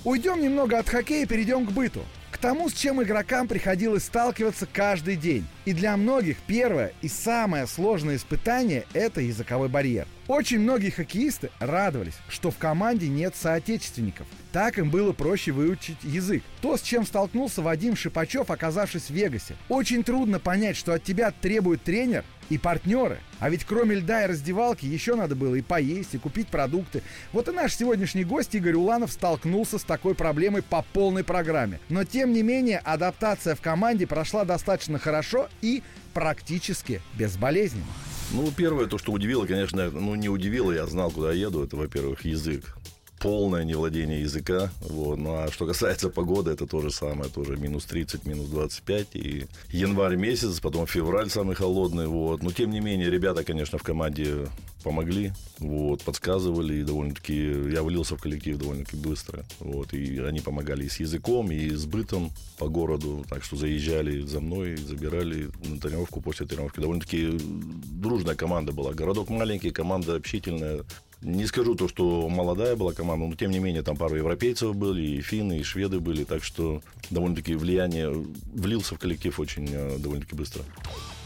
Уйдем 0.03 0.41
немного 0.41 0.77
от 0.77 0.87
хоккея 0.87 1.23
и 1.23 1.27
перейдем 1.27 1.65
к 1.65 1.71
быту. 1.71 2.01
К 2.31 2.37
тому, 2.37 2.69
с 2.69 2.73
чем 2.73 3.01
игрокам 3.01 3.47
приходилось 3.47 4.03
сталкиваться 4.03 4.67
каждый 4.71 5.15
день. 5.15 5.45
И 5.65 5.73
для 5.73 5.97
многих 5.97 6.37
первое 6.45 6.93
и 7.01 7.07
самое 7.07 7.67
сложное 7.67 8.17
испытание– 8.17 8.85
это 8.93 9.21
языковой 9.21 9.69
барьер. 9.69 10.07
Очень 10.27 10.59
многие 10.59 10.89
хоккеисты 10.89 11.51
радовались, 11.59 12.17
что 12.27 12.51
в 12.51 12.57
команде 12.57 13.07
нет 13.07 13.33
соотечественников. 13.35 14.27
Так 14.51 14.77
им 14.77 14.89
было 14.89 15.13
проще 15.13 15.53
выучить 15.53 16.03
язык. 16.03 16.43
То, 16.61 16.75
с 16.75 16.81
чем 16.81 17.05
столкнулся 17.05 17.61
Вадим 17.61 17.95
Шипачев, 17.95 18.51
оказавшись 18.51 19.09
в 19.09 19.11
Вегасе. 19.11 19.55
Очень 19.69 20.03
трудно 20.03 20.39
понять, 20.39 20.75
что 20.75 20.93
от 20.93 21.03
тебя 21.03 21.31
требует 21.31 21.81
тренер 21.83 22.25
и 22.49 22.57
партнеры. 22.57 23.19
А 23.39 23.49
ведь 23.49 23.63
кроме 23.63 23.95
льда 23.95 24.25
и 24.25 24.27
раздевалки 24.27 24.85
еще 24.85 25.15
надо 25.15 25.35
было 25.35 25.55
и 25.55 25.61
поесть, 25.61 26.13
и 26.13 26.17
купить 26.17 26.49
продукты. 26.49 27.03
Вот 27.31 27.47
и 27.47 27.51
наш 27.51 27.75
сегодняшний 27.75 28.25
гость 28.25 28.53
Игорь 28.55 28.75
Уланов 28.75 29.13
столкнулся 29.13 29.77
с 29.77 29.83
такой 29.83 30.13
проблемой 30.13 30.61
по 30.61 30.81
полной 30.81 31.23
программе. 31.23 31.79
Но 31.87 32.03
тем 32.03 32.33
не 32.33 32.43
менее 32.43 32.79
адаптация 32.79 33.55
в 33.55 33.61
команде 33.61 34.07
прошла 34.07 34.43
достаточно 34.43 34.99
хорошо 34.99 35.47
и 35.61 35.83
практически 36.13 37.01
безболезненно. 37.17 37.85
Ну, 38.31 38.51
первое, 38.55 38.87
то, 38.87 38.97
что 38.97 39.11
удивило, 39.11 39.45
конечно, 39.45 39.89
ну, 39.89 40.15
не 40.15 40.29
удивило, 40.29 40.71
я 40.71 40.85
знал, 40.85 41.11
куда 41.11 41.31
еду, 41.31 41.63
это, 41.63 41.77
во-первых, 41.77 42.25
язык 42.25 42.75
полное 43.19 43.63
невладение 43.63 44.21
языка. 44.21 44.71
Вот. 44.81 45.17
Ну 45.17 45.35
а 45.35 45.51
что 45.51 45.65
касается 45.65 46.09
погоды, 46.09 46.51
это 46.51 46.67
то 46.67 46.81
же 46.81 46.91
самое, 46.91 47.29
тоже 47.29 47.57
минус 47.57 47.85
30, 47.85 48.25
минус 48.25 48.47
25. 48.47 49.07
И 49.15 49.45
январь 49.71 50.15
месяц, 50.15 50.59
потом 50.59 50.87
февраль 50.87 51.29
самый 51.29 51.55
холодный. 51.55 52.07
Вот. 52.07 52.43
Но 52.43 52.51
тем 52.51 52.71
не 52.71 52.79
менее, 52.79 53.09
ребята, 53.09 53.43
конечно, 53.43 53.77
в 53.77 53.83
команде 53.83 54.47
помогли, 54.83 55.33
вот, 55.59 56.01
подсказывали, 56.03 56.75
и 56.75 56.83
довольно-таки 56.83 57.35
я 57.73 57.83
влился 57.83 58.15
в 58.15 58.21
коллектив 58.21 58.57
довольно-таки 58.57 58.95
быстро, 58.95 59.43
вот, 59.59 59.93
и 59.93 60.19
они 60.19 60.39
помогали 60.39 60.85
и 60.85 60.89
с 60.89 61.01
языком, 61.01 61.51
и 61.51 61.71
с 61.71 61.85
бытом 61.85 62.31
по 62.57 62.69
городу, 62.69 63.25
так 63.27 63.43
что 63.43 63.57
заезжали 63.57 64.21
за 64.21 64.39
мной, 64.39 64.77
забирали 64.77 65.49
на 65.65 65.79
тренировку 65.79 66.21
после 66.21 66.45
тренировки. 66.45 66.79
Довольно-таки 66.79 67.37
дружная 67.37 68.35
команда 68.35 68.71
была. 68.71 68.93
Городок 68.93 69.29
маленький, 69.29 69.71
команда 69.71 70.15
общительная, 70.15 70.85
не 71.21 71.45
скажу 71.45 71.75
то, 71.75 71.87
что 71.87 72.29
молодая 72.29 72.75
была 72.75 72.93
команда, 72.93 73.25
но 73.25 73.35
тем 73.35 73.51
не 73.51 73.59
менее 73.59 73.81
там 73.81 73.97
пару 73.97 74.15
европейцев 74.15 74.75
были, 74.75 75.01
и 75.01 75.21
финны, 75.21 75.59
и 75.59 75.63
шведы 75.63 75.99
были, 75.99 76.23
так 76.23 76.43
что 76.43 76.81
довольно-таки 77.09 77.55
влияние 77.55 78.11
влился 78.53 78.95
в 78.95 78.99
коллектив 78.99 79.39
очень 79.39 79.67
э, 79.71 79.97
довольно-таки 79.97 80.35
быстро. 80.35 80.63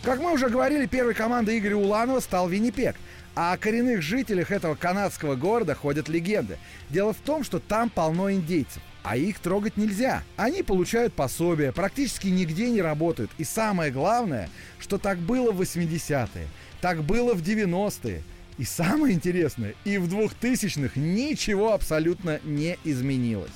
Как 0.03 0.19
мы 0.19 0.33
уже 0.33 0.49
говорили, 0.49 0.85
первой 0.85 1.13
командой 1.13 1.59
Игоря 1.59 1.75
Уланова 1.75 2.19
стал 2.19 2.49
Виннипек. 2.49 2.95
А 3.33 3.53
о 3.53 3.57
коренных 3.57 4.01
жителях 4.01 4.51
этого 4.51 4.75
канадского 4.75 5.35
города 5.35 5.73
ходят 5.73 6.09
легенды. 6.09 6.57
Дело 6.89 7.13
в 7.13 7.17
том, 7.17 7.45
что 7.45 7.59
там 7.59 7.89
полно 7.89 8.31
индейцев 8.31 8.81
а 9.03 9.17
их 9.17 9.39
трогать 9.39 9.77
нельзя. 9.77 10.23
Они 10.37 10.63
получают 10.63 11.13
пособия, 11.13 11.71
практически 11.71 12.27
нигде 12.27 12.69
не 12.69 12.81
работают. 12.81 13.31
И 13.37 13.43
самое 13.43 13.91
главное, 13.91 14.49
что 14.79 14.97
так 14.97 15.17
было 15.17 15.51
в 15.51 15.61
80-е, 15.61 16.47
так 16.81 17.03
было 17.03 17.33
в 17.33 17.41
90-е. 17.41 18.23
И 18.57 18.63
самое 18.63 19.13
интересное, 19.13 19.75
и 19.85 19.97
в 19.97 20.07
2000-х 20.07 20.99
ничего 20.99 21.73
абсолютно 21.73 22.39
не 22.43 22.77
изменилось. 22.83 23.51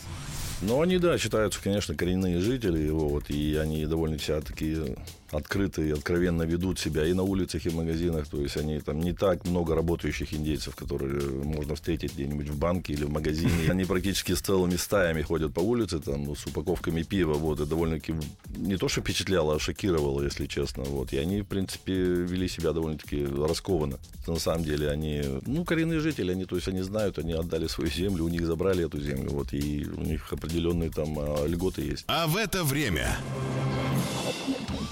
Ну, 0.61 0.81
они, 0.81 0.97
да, 0.97 1.17
считаются, 1.17 1.61
конечно, 1.61 1.95
коренные 1.95 2.39
жители 2.39 2.79
его, 2.79 3.09
вот, 3.09 3.29
и 3.29 3.55
они 3.55 3.85
довольно 3.85 4.17
себя 4.17 4.41
такие 4.41 4.95
открыто 5.31 5.81
и 5.81 5.91
откровенно 5.91 6.43
ведут 6.43 6.79
себя 6.79 7.05
и 7.05 7.13
на 7.13 7.23
улицах, 7.23 7.65
и 7.65 7.69
в 7.69 7.75
магазинах. 7.75 8.27
То 8.27 8.39
есть 8.41 8.57
они 8.57 8.79
там 8.79 8.99
не 8.99 9.13
так 9.13 9.45
много 9.45 9.75
работающих 9.75 10.33
индейцев, 10.33 10.75
которые 10.75 11.21
можно 11.43 11.75
встретить 11.75 12.13
где-нибудь 12.13 12.49
в 12.49 12.57
банке 12.57 12.93
или 12.93 13.05
в 13.05 13.09
магазине. 13.09 13.69
Они 13.69 13.85
практически 13.85 14.33
с 14.33 14.41
целыми 14.41 14.75
стаями 14.75 15.21
ходят 15.21 15.53
по 15.53 15.59
улице 15.59 15.99
там 15.99 16.35
с 16.35 16.45
упаковками 16.45 17.03
пива. 17.03 17.33
Вот, 17.33 17.59
и 17.59 17.65
довольно-таки 17.65 18.15
не 18.57 18.77
то, 18.77 18.87
что 18.87 19.01
впечатляло, 19.01 19.55
а 19.55 19.59
шокировало, 19.59 20.23
если 20.23 20.45
честно. 20.45 20.83
Вот. 20.83 21.13
И 21.13 21.17
они, 21.17 21.41
в 21.41 21.47
принципе, 21.47 21.93
вели 21.93 22.47
себя 22.47 22.71
довольно-таки 22.73 23.25
раскованно. 23.25 23.99
На 24.27 24.39
самом 24.39 24.63
деле 24.63 24.89
они, 24.89 25.23
ну, 25.45 25.63
коренные 25.65 25.99
жители, 25.99 26.31
они, 26.31 26.45
то 26.45 26.55
есть 26.55 26.67
они 26.67 26.81
знают, 26.81 27.19
они 27.19 27.33
отдали 27.33 27.67
свою 27.67 27.89
землю, 27.89 28.25
у 28.25 28.29
них 28.29 28.45
забрали 28.45 28.85
эту 28.85 28.99
землю, 28.99 29.31
вот, 29.31 29.53
и 29.53 29.85
у 29.85 30.01
них 30.01 30.31
определенные 30.31 30.89
там 30.89 31.17
а, 31.19 31.45
льготы 31.47 31.81
есть. 31.81 32.05
А 32.07 32.27
в 32.27 32.37
это 32.37 32.63
время... 32.63 33.17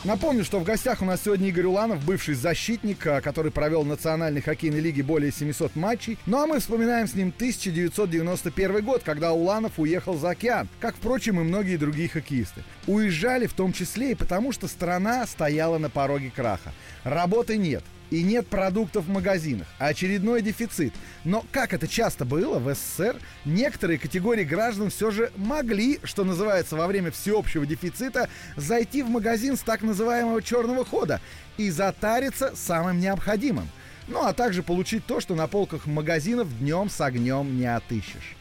Напомню, 0.03 0.43
что 0.43 0.59
в 0.59 0.65
гостях 0.65 1.01
у 1.01 1.05
нас 1.05 1.21
сегодня 1.23 1.47
Игорь 1.47 1.65
Уланов, 1.65 2.03
бывший 2.03 2.33
защитник, 2.33 3.07
а, 3.07 3.21
который 3.21 3.53
провел 3.53 3.83
в 3.83 3.87
Национальной 3.87 4.41
хоккейной 4.41 4.81
лиге 4.81 5.01
более 5.01 5.31
700 5.31 5.77
матчей. 5.77 6.17
Ну 6.25 6.43
а 6.43 6.45
мы 6.45 6.59
вспоминаем 6.59 7.07
с 7.07 7.13
ним 7.13 7.29
1991 7.33 8.83
год, 8.83 9.03
когда 9.05 9.31
Уланов 9.31 9.79
уехал 9.79 10.15
за 10.15 10.31
океан, 10.31 10.67
как, 10.81 10.95
впрочем, 10.95 11.39
и 11.39 11.43
многие 11.43 11.77
другие 11.77 12.09
хоккеисты. 12.09 12.63
Уезжали 12.85 13.47
в 13.47 13.53
том 13.53 13.71
числе 13.71 14.11
и 14.11 14.15
потому, 14.15 14.51
что 14.51 14.67
страна 14.67 15.25
стояла 15.25 15.77
на 15.77 15.89
пороге 15.89 16.33
краха. 16.35 16.73
Работы 17.05 17.57
нет 17.57 17.85
и 18.13 18.21
нет 18.21 18.47
продуктов 18.47 19.05
в 19.05 19.09
магазинах, 19.09 19.65
очередной 19.79 20.43
дефицит. 20.43 20.93
Но, 21.23 21.43
как 21.51 21.73
это 21.73 21.87
часто 21.87 22.25
было 22.25 22.59
в 22.59 22.71
СССР, 22.71 23.15
некоторые 23.43 23.97
категории 23.97 24.43
граждан 24.43 24.91
все 24.91 25.09
же 25.09 25.31
могли, 25.35 25.99
что 26.03 26.23
называется, 26.23 26.75
во 26.75 26.85
время 26.85 27.09
всеобщего 27.09 27.65
дефицита, 27.65 28.29
зайти 28.55 29.01
в 29.01 29.09
магазин 29.09 29.57
с 29.57 29.61
так 29.61 29.81
называемого 29.81 30.43
черного 30.43 30.85
хода 30.85 31.21
и 31.57 31.71
затариться 31.71 32.53
самым 32.55 32.99
необходимым. 32.99 33.67
Ну, 34.07 34.23
а 34.23 34.33
также 34.33 34.61
получить 34.61 35.03
то, 35.07 35.19
что 35.19 35.33
на 35.33 35.47
полках 35.47 35.87
магазинов 35.87 36.47
днем 36.59 36.91
с 36.91 37.01
огнем 37.01 37.57
не 37.57 37.65
отыщешь. 37.65 38.35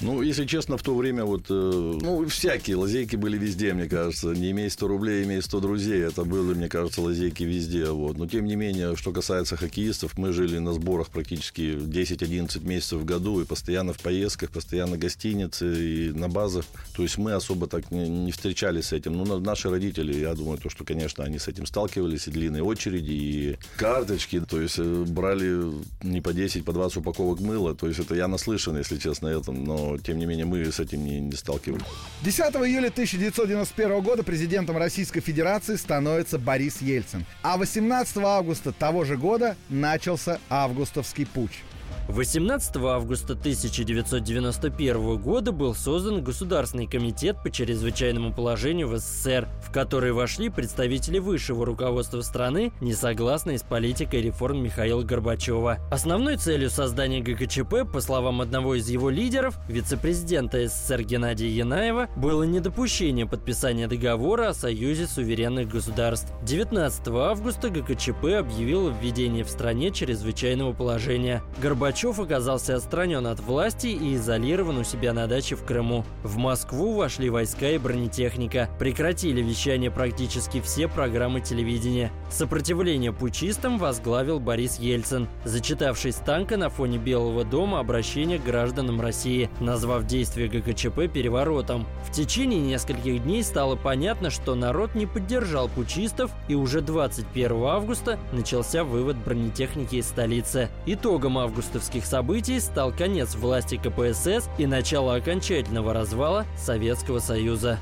Ну, 0.00 0.22
если 0.22 0.44
честно, 0.44 0.76
в 0.76 0.82
то 0.82 0.94
время 0.94 1.24
вот, 1.24 1.46
э, 1.50 1.52
ну, 1.52 2.26
всякие 2.28 2.76
лазейки 2.76 3.16
были 3.16 3.36
везде, 3.36 3.74
мне 3.74 3.88
кажется. 3.88 4.28
Не 4.28 4.52
имей 4.52 4.70
100 4.70 4.86
рублей, 4.86 5.24
имей 5.24 5.42
100 5.42 5.60
друзей. 5.60 6.02
Это 6.02 6.24
были, 6.24 6.54
мне 6.54 6.68
кажется, 6.68 7.02
лазейки 7.02 7.42
везде. 7.42 7.86
Вот. 7.86 8.16
Но, 8.16 8.26
тем 8.26 8.44
не 8.44 8.54
менее, 8.54 8.94
что 8.96 9.12
касается 9.12 9.56
хоккеистов, 9.56 10.16
мы 10.16 10.32
жили 10.32 10.58
на 10.58 10.72
сборах 10.72 11.08
практически 11.08 11.74
10-11 11.74 12.64
месяцев 12.66 13.00
в 13.00 13.04
году 13.04 13.40
и 13.40 13.44
постоянно 13.44 13.92
в 13.92 13.98
поездках, 13.98 14.50
постоянно 14.50 14.96
в 14.96 14.98
гостинице 15.00 15.74
и 15.76 16.10
на 16.12 16.28
базах. 16.28 16.64
То 16.94 17.02
есть 17.02 17.18
мы 17.18 17.32
особо 17.32 17.66
так 17.66 17.90
не, 17.90 18.08
не 18.08 18.30
встречались 18.30 18.86
с 18.86 18.92
этим. 18.92 19.14
Ну, 19.14 19.40
наши 19.40 19.68
родители, 19.68 20.14
я 20.14 20.34
думаю, 20.34 20.58
то, 20.58 20.70
что, 20.70 20.84
конечно, 20.84 21.24
они 21.24 21.38
с 21.38 21.48
этим 21.48 21.66
сталкивались, 21.66 22.28
и 22.28 22.30
длинные 22.30 22.62
очереди, 22.62 23.12
и 23.12 23.56
карточки. 23.76 24.40
То 24.40 24.60
есть 24.60 24.78
э, 24.78 25.04
брали 25.08 25.72
не 26.02 26.20
по 26.20 26.32
10, 26.32 26.64
по 26.64 26.72
20 26.72 26.98
упаковок 26.98 27.40
мыла. 27.40 27.74
То 27.74 27.88
есть 27.88 27.98
это 27.98 28.14
я 28.14 28.28
наслышан, 28.28 28.78
если 28.78 28.96
честно, 28.96 29.26
этом. 29.26 29.64
Но 29.64 29.87
тем 29.96 30.18
не 30.18 30.26
менее 30.26 30.44
мы 30.44 30.64
с 30.64 30.80
этим 30.80 31.04
не, 31.04 31.20
не 31.20 31.32
сталкивались. 31.32 31.84
10 32.22 32.40
июля 32.40 32.88
1991 32.88 34.02
года 34.02 34.22
президентом 34.22 34.76
Российской 34.76 35.20
Федерации 35.20 35.76
становится 35.76 36.38
Борис 36.38 36.82
Ельцин. 36.82 37.24
А 37.42 37.56
18 37.56 38.16
августа 38.18 38.72
того 38.72 39.04
же 39.04 39.16
года 39.16 39.56
начался 39.68 40.38
августовский 40.50 41.26
путь. 41.26 41.62
18 42.08 42.74
августа 42.76 43.34
1991 43.34 45.18
года 45.18 45.52
был 45.52 45.74
создан 45.74 46.24
Государственный 46.24 46.86
комитет 46.86 47.36
по 47.42 47.50
чрезвычайному 47.50 48.32
положению 48.32 48.88
в 48.88 48.96
СССР, 48.96 49.46
в 49.62 49.70
который 49.70 50.12
вошли 50.12 50.48
представители 50.48 51.18
высшего 51.18 51.66
руководства 51.66 52.22
страны, 52.22 52.72
не 52.80 52.94
согласные 52.94 53.58
с 53.58 53.62
политикой 53.62 54.22
реформ 54.22 54.62
Михаила 54.62 55.02
Горбачева. 55.02 55.80
Основной 55.90 56.38
целью 56.38 56.70
создания 56.70 57.20
ГКЧП, 57.20 57.90
по 57.92 58.00
словам 58.00 58.40
одного 58.40 58.76
из 58.76 58.88
его 58.88 59.10
лидеров, 59.10 59.58
вице-президента 59.68 60.66
СССР 60.66 61.02
Геннадия 61.02 61.50
Янаева, 61.50 62.08
было 62.16 62.42
недопущение 62.44 63.26
подписания 63.26 63.86
договора 63.86 64.48
о 64.48 64.54
союзе 64.54 65.06
суверенных 65.06 65.68
государств. 65.68 66.32
19 66.44 67.08
августа 67.08 67.68
ГКЧП 67.68 68.38
объявил 68.38 68.90
введение 68.90 69.44
в 69.44 69.50
стране 69.50 69.90
чрезвычайного 69.90 70.72
положения. 70.72 71.42
Горбачев 71.60 71.97
Горбачев 71.98 72.20
оказался 72.20 72.76
отстранен 72.76 73.26
от 73.26 73.40
власти 73.40 73.88
и 73.88 74.14
изолирован 74.14 74.78
у 74.78 74.84
себя 74.84 75.12
на 75.12 75.26
даче 75.26 75.56
в 75.56 75.64
Крыму. 75.64 76.04
В 76.22 76.36
Москву 76.36 76.94
вошли 76.94 77.28
войска 77.28 77.70
и 77.70 77.78
бронетехника. 77.78 78.68
Прекратили 78.78 79.42
вещание 79.42 79.90
практически 79.90 80.60
все 80.60 80.86
программы 80.86 81.40
телевидения. 81.40 82.12
Сопротивление 82.30 83.12
пучистам 83.12 83.78
возглавил 83.78 84.38
Борис 84.38 84.78
Ельцин, 84.78 85.26
зачитавший 85.44 86.12
с 86.12 86.16
танка 86.16 86.56
на 86.56 86.70
фоне 86.70 86.98
Белого 86.98 87.42
дома 87.42 87.80
обращение 87.80 88.38
к 88.38 88.44
гражданам 88.44 89.00
России, 89.00 89.50
назвав 89.58 90.06
действие 90.06 90.48
ГКЧП 90.48 91.12
переворотом. 91.12 91.84
В 92.06 92.12
течение 92.12 92.60
нескольких 92.60 93.24
дней 93.24 93.42
стало 93.42 93.74
понятно, 93.74 94.30
что 94.30 94.54
народ 94.54 94.94
не 94.94 95.06
поддержал 95.06 95.68
пучистов, 95.68 96.30
и 96.46 96.54
уже 96.54 96.80
21 96.80 97.64
августа 97.64 98.20
начался 98.30 98.84
вывод 98.84 99.16
бронетехники 99.16 99.96
из 99.96 100.06
столицы. 100.06 100.68
Итогом 100.86 101.38
августовского 101.38 101.87
исторических 101.88 102.04
событий 102.04 102.60
стал 102.60 102.92
конец 102.92 103.34
власти 103.34 103.76
КПСС 103.76 104.48
и 104.58 104.66
начало 104.66 105.16
окончательного 105.16 105.94
развала 105.94 106.46
Советского 106.56 107.18
Союза. 107.18 107.78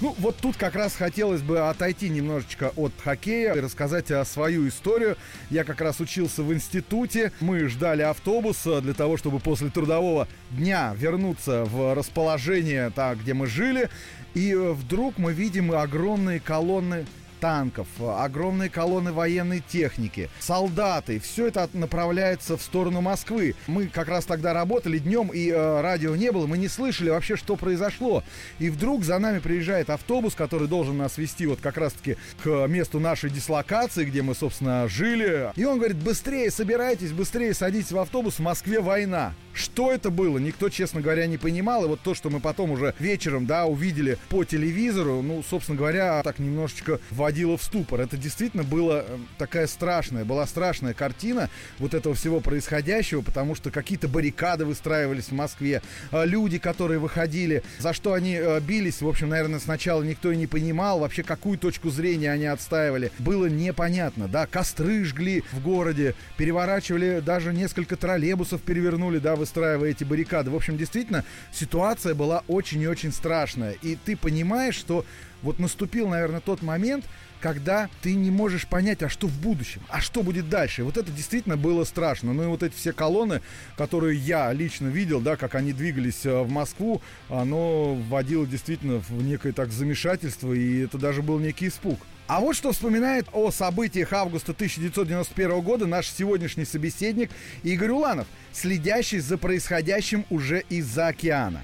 Ну, 0.00 0.14
вот 0.18 0.36
тут 0.36 0.56
как 0.56 0.76
раз 0.76 0.94
хотелось 0.94 1.42
бы 1.42 1.68
отойти 1.68 2.08
немножечко 2.08 2.72
от 2.76 2.92
хоккея 3.02 3.54
и 3.54 3.60
рассказать 3.60 4.10
о 4.10 4.24
свою 4.24 4.68
историю. 4.68 5.16
Я 5.50 5.64
как 5.64 5.80
раз 5.80 6.00
учился 6.00 6.42
в 6.42 6.52
институте. 6.52 7.32
Мы 7.40 7.66
ждали 7.68 8.02
автобуса 8.02 8.80
для 8.80 8.94
того, 8.94 9.16
чтобы 9.16 9.40
после 9.40 9.68
трудового 9.68 10.28
дня 10.50 10.94
вернуться 10.96 11.64
в 11.64 11.94
расположение, 11.94 12.90
там, 12.90 13.16
где 13.18 13.34
мы 13.34 13.46
жили. 13.46 13.88
И 14.34 14.54
вдруг 14.54 15.18
мы 15.18 15.32
видим 15.32 15.72
огромные 15.72 16.38
колонны 16.38 17.06
танков, 17.44 17.88
огромные 18.00 18.70
колонны 18.70 19.12
военной 19.12 19.60
техники, 19.60 20.30
солдаты. 20.40 21.20
Все 21.20 21.48
это 21.48 21.68
направляется 21.74 22.56
в 22.56 22.62
сторону 22.62 23.02
Москвы. 23.02 23.54
Мы 23.66 23.88
как 23.88 24.08
раз 24.08 24.24
тогда 24.24 24.54
работали 24.54 24.96
днем, 24.96 25.28
и 25.28 25.50
э, 25.50 25.80
радио 25.82 26.16
не 26.16 26.32
было, 26.32 26.46
мы 26.46 26.56
не 26.56 26.68
слышали 26.68 27.10
вообще, 27.10 27.36
что 27.36 27.56
произошло. 27.56 28.24
И 28.58 28.70
вдруг 28.70 29.04
за 29.04 29.18
нами 29.18 29.40
приезжает 29.40 29.90
автобус, 29.90 30.34
который 30.34 30.68
должен 30.68 30.96
нас 30.96 31.18
вести 31.18 31.44
вот 31.44 31.60
как 31.60 31.76
раз-таки 31.76 32.16
к 32.42 32.66
месту 32.66 32.98
нашей 32.98 33.28
дислокации, 33.28 34.06
где 34.06 34.22
мы, 34.22 34.34
собственно, 34.34 34.88
жили. 34.88 35.52
И 35.54 35.66
он 35.66 35.76
говорит, 35.76 35.98
быстрее 35.98 36.50
собирайтесь, 36.50 37.12
быстрее 37.12 37.52
садитесь 37.52 37.92
в 37.92 37.98
автобус, 37.98 38.36
в 38.36 38.40
Москве 38.40 38.80
война. 38.80 39.34
Что 39.52 39.92
это 39.92 40.10
было, 40.10 40.38
никто, 40.38 40.68
честно 40.70 41.00
говоря, 41.00 41.26
не 41.26 41.36
понимал. 41.36 41.84
И 41.84 41.88
вот 41.88 42.00
то, 42.00 42.14
что 42.14 42.30
мы 42.30 42.40
потом 42.40 42.70
уже 42.70 42.94
вечером, 42.98 43.44
да, 43.44 43.66
увидели 43.66 44.16
по 44.30 44.44
телевизору, 44.44 45.20
ну, 45.22 45.44
собственно 45.48 45.76
говоря, 45.78 46.22
так 46.22 46.38
немножечко 46.38 47.00
вводило 47.34 47.56
в 47.56 47.62
ступор. 47.62 48.00
Это 48.00 48.16
действительно 48.16 48.62
была 48.62 49.02
э, 49.06 49.18
такая 49.38 49.66
страшная, 49.66 50.24
была 50.24 50.46
страшная 50.46 50.94
картина 50.94 51.50
вот 51.80 51.92
этого 51.92 52.14
всего 52.14 52.38
происходящего, 52.38 53.22
потому 53.22 53.56
что 53.56 53.72
какие-то 53.72 54.06
баррикады 54.06 54.64
выстраивались 54.64 55.26
в 55.26 55.32
Москве, 55.32 55.82
а 56.12 56.24
люди, 56.24 56.58
которые 56.58 57.00
выходили, 57.00 57.64
за 57.80 57.92
что 57.92 58.12
они 58.12 58.36
э, 58.36 58.60
бились, 58.60 59.02
в 59.02 59.08
общем, 59.08 59.30
наверное, 59.30 59.58
сначала 59.58 60.04
никто 60.04 60.30
и 60.30 60.36
не 60.36 60.46
понимал, 60.46 61.00
вообще 61.00 61.24
какую 61.24 61.58
точку 61.58 61.90
зрения 61.90 62.30
они 62.30 62.46
отстаивали, 62.46 63.10
было 63.18 63.46
непонятно, 63.46 64.28
да, 64.28 64.46
костры 64.46 65.04
жгли 65.04 65.42
в 65.50 65.60
городе, 65.60 66.14
переворачивали, 66.36 67.18
даже 67.18 67.52
несколько 67.52 67.96
троллейбусов 67.96 68.62
перевернули, 68.62 69.18
да, 69.18 69.34
выстраивая 69.34 69.90
эти 69.90 70.04
баррикады. 70.04 70.52
В 70.52 70.56
общем, 70.56 70.76
действительно, 70.76 71.24
ситуация 71.52 72.14
была 72.14 72.44
очень 72.46 72.80
и 72.80 72.86
очень 72.86 73.12
страшная. 73.12 73.72
И 73.82 73.96
ты 73.96 74.16
понимаешь, 74.16 74.76
что 74.76 75.04
вот 75.44 75.58
наступил, 75.58 76.08
наверное, 76.08 76.40
тот 76.40 76.62
момент, 76.62 77.04
когда 77.40 77.90
ты 78.00 78.14
не 78.14 78.30
можешь 78.30 78.66
понять, 78.66 79.02
а 79.02 79.10
что 79.10 79.26
в 79.26 79.38
будущем, 79.38 79.82
а 79.88 80.00
что 80.00 80.22
будет 80.22 80.48
дальше. 80.48 80.82
Вот 80.82 80.96
это 80.96 81.12
действительно 81.12 81.58
было 81.58 81.84
страшно. 81.84 82.32
Ну 82.32 82.44
и 82.44 82.46
вот 82.46 82.62
эти 82.62 82.74
все 82.74 82.94
колонны, 82.94 83.42
которые 83.76 84.18
я 84.18 84.50
лично 84.52 84.88
видел, 84.88 85.20
да, 85.20 85.36
как 85.36 85.54
они 85.54 85.74
двигались 85.74 86.24
э, 86.24 86.40
в 86.40 86.50
Москву, 86.50 87.02
оно 87.28 87.94
вводило 87.94 88.46
действительно 88.46 89.02
в 89.06 89.22
некое 89.22 89.52
так 89.52 89.70
замешательство, 89.70 90.54
и 90.54 90.84
это 90.84 90.96
даже 90.96 91.20
был 91.20 91.38
некий 91.38 91.68
испуг. 91.68 92.00
А 92.26 92.40
вот 92.40 92.56
что 92.56 92.72
вспоминает 92.72 93.26
о 93.32 93.50
событиях 93.50 94.14
августа 94.14 94.52
1991 94.52 95.60
года 95.60 95.86
наш 95.86 96.08
сегодняшний 96.08 96.64
собеседник 96.64 97.30
Игорь 97.62 97.90
Уланов, 97.90 98.26
следящий 98.52 99.18
за 99.18 99.36
происходящим 99.36 100.24
уже 100.30 100.64
из-за 100.70 101.08
океана. 101.08 101.60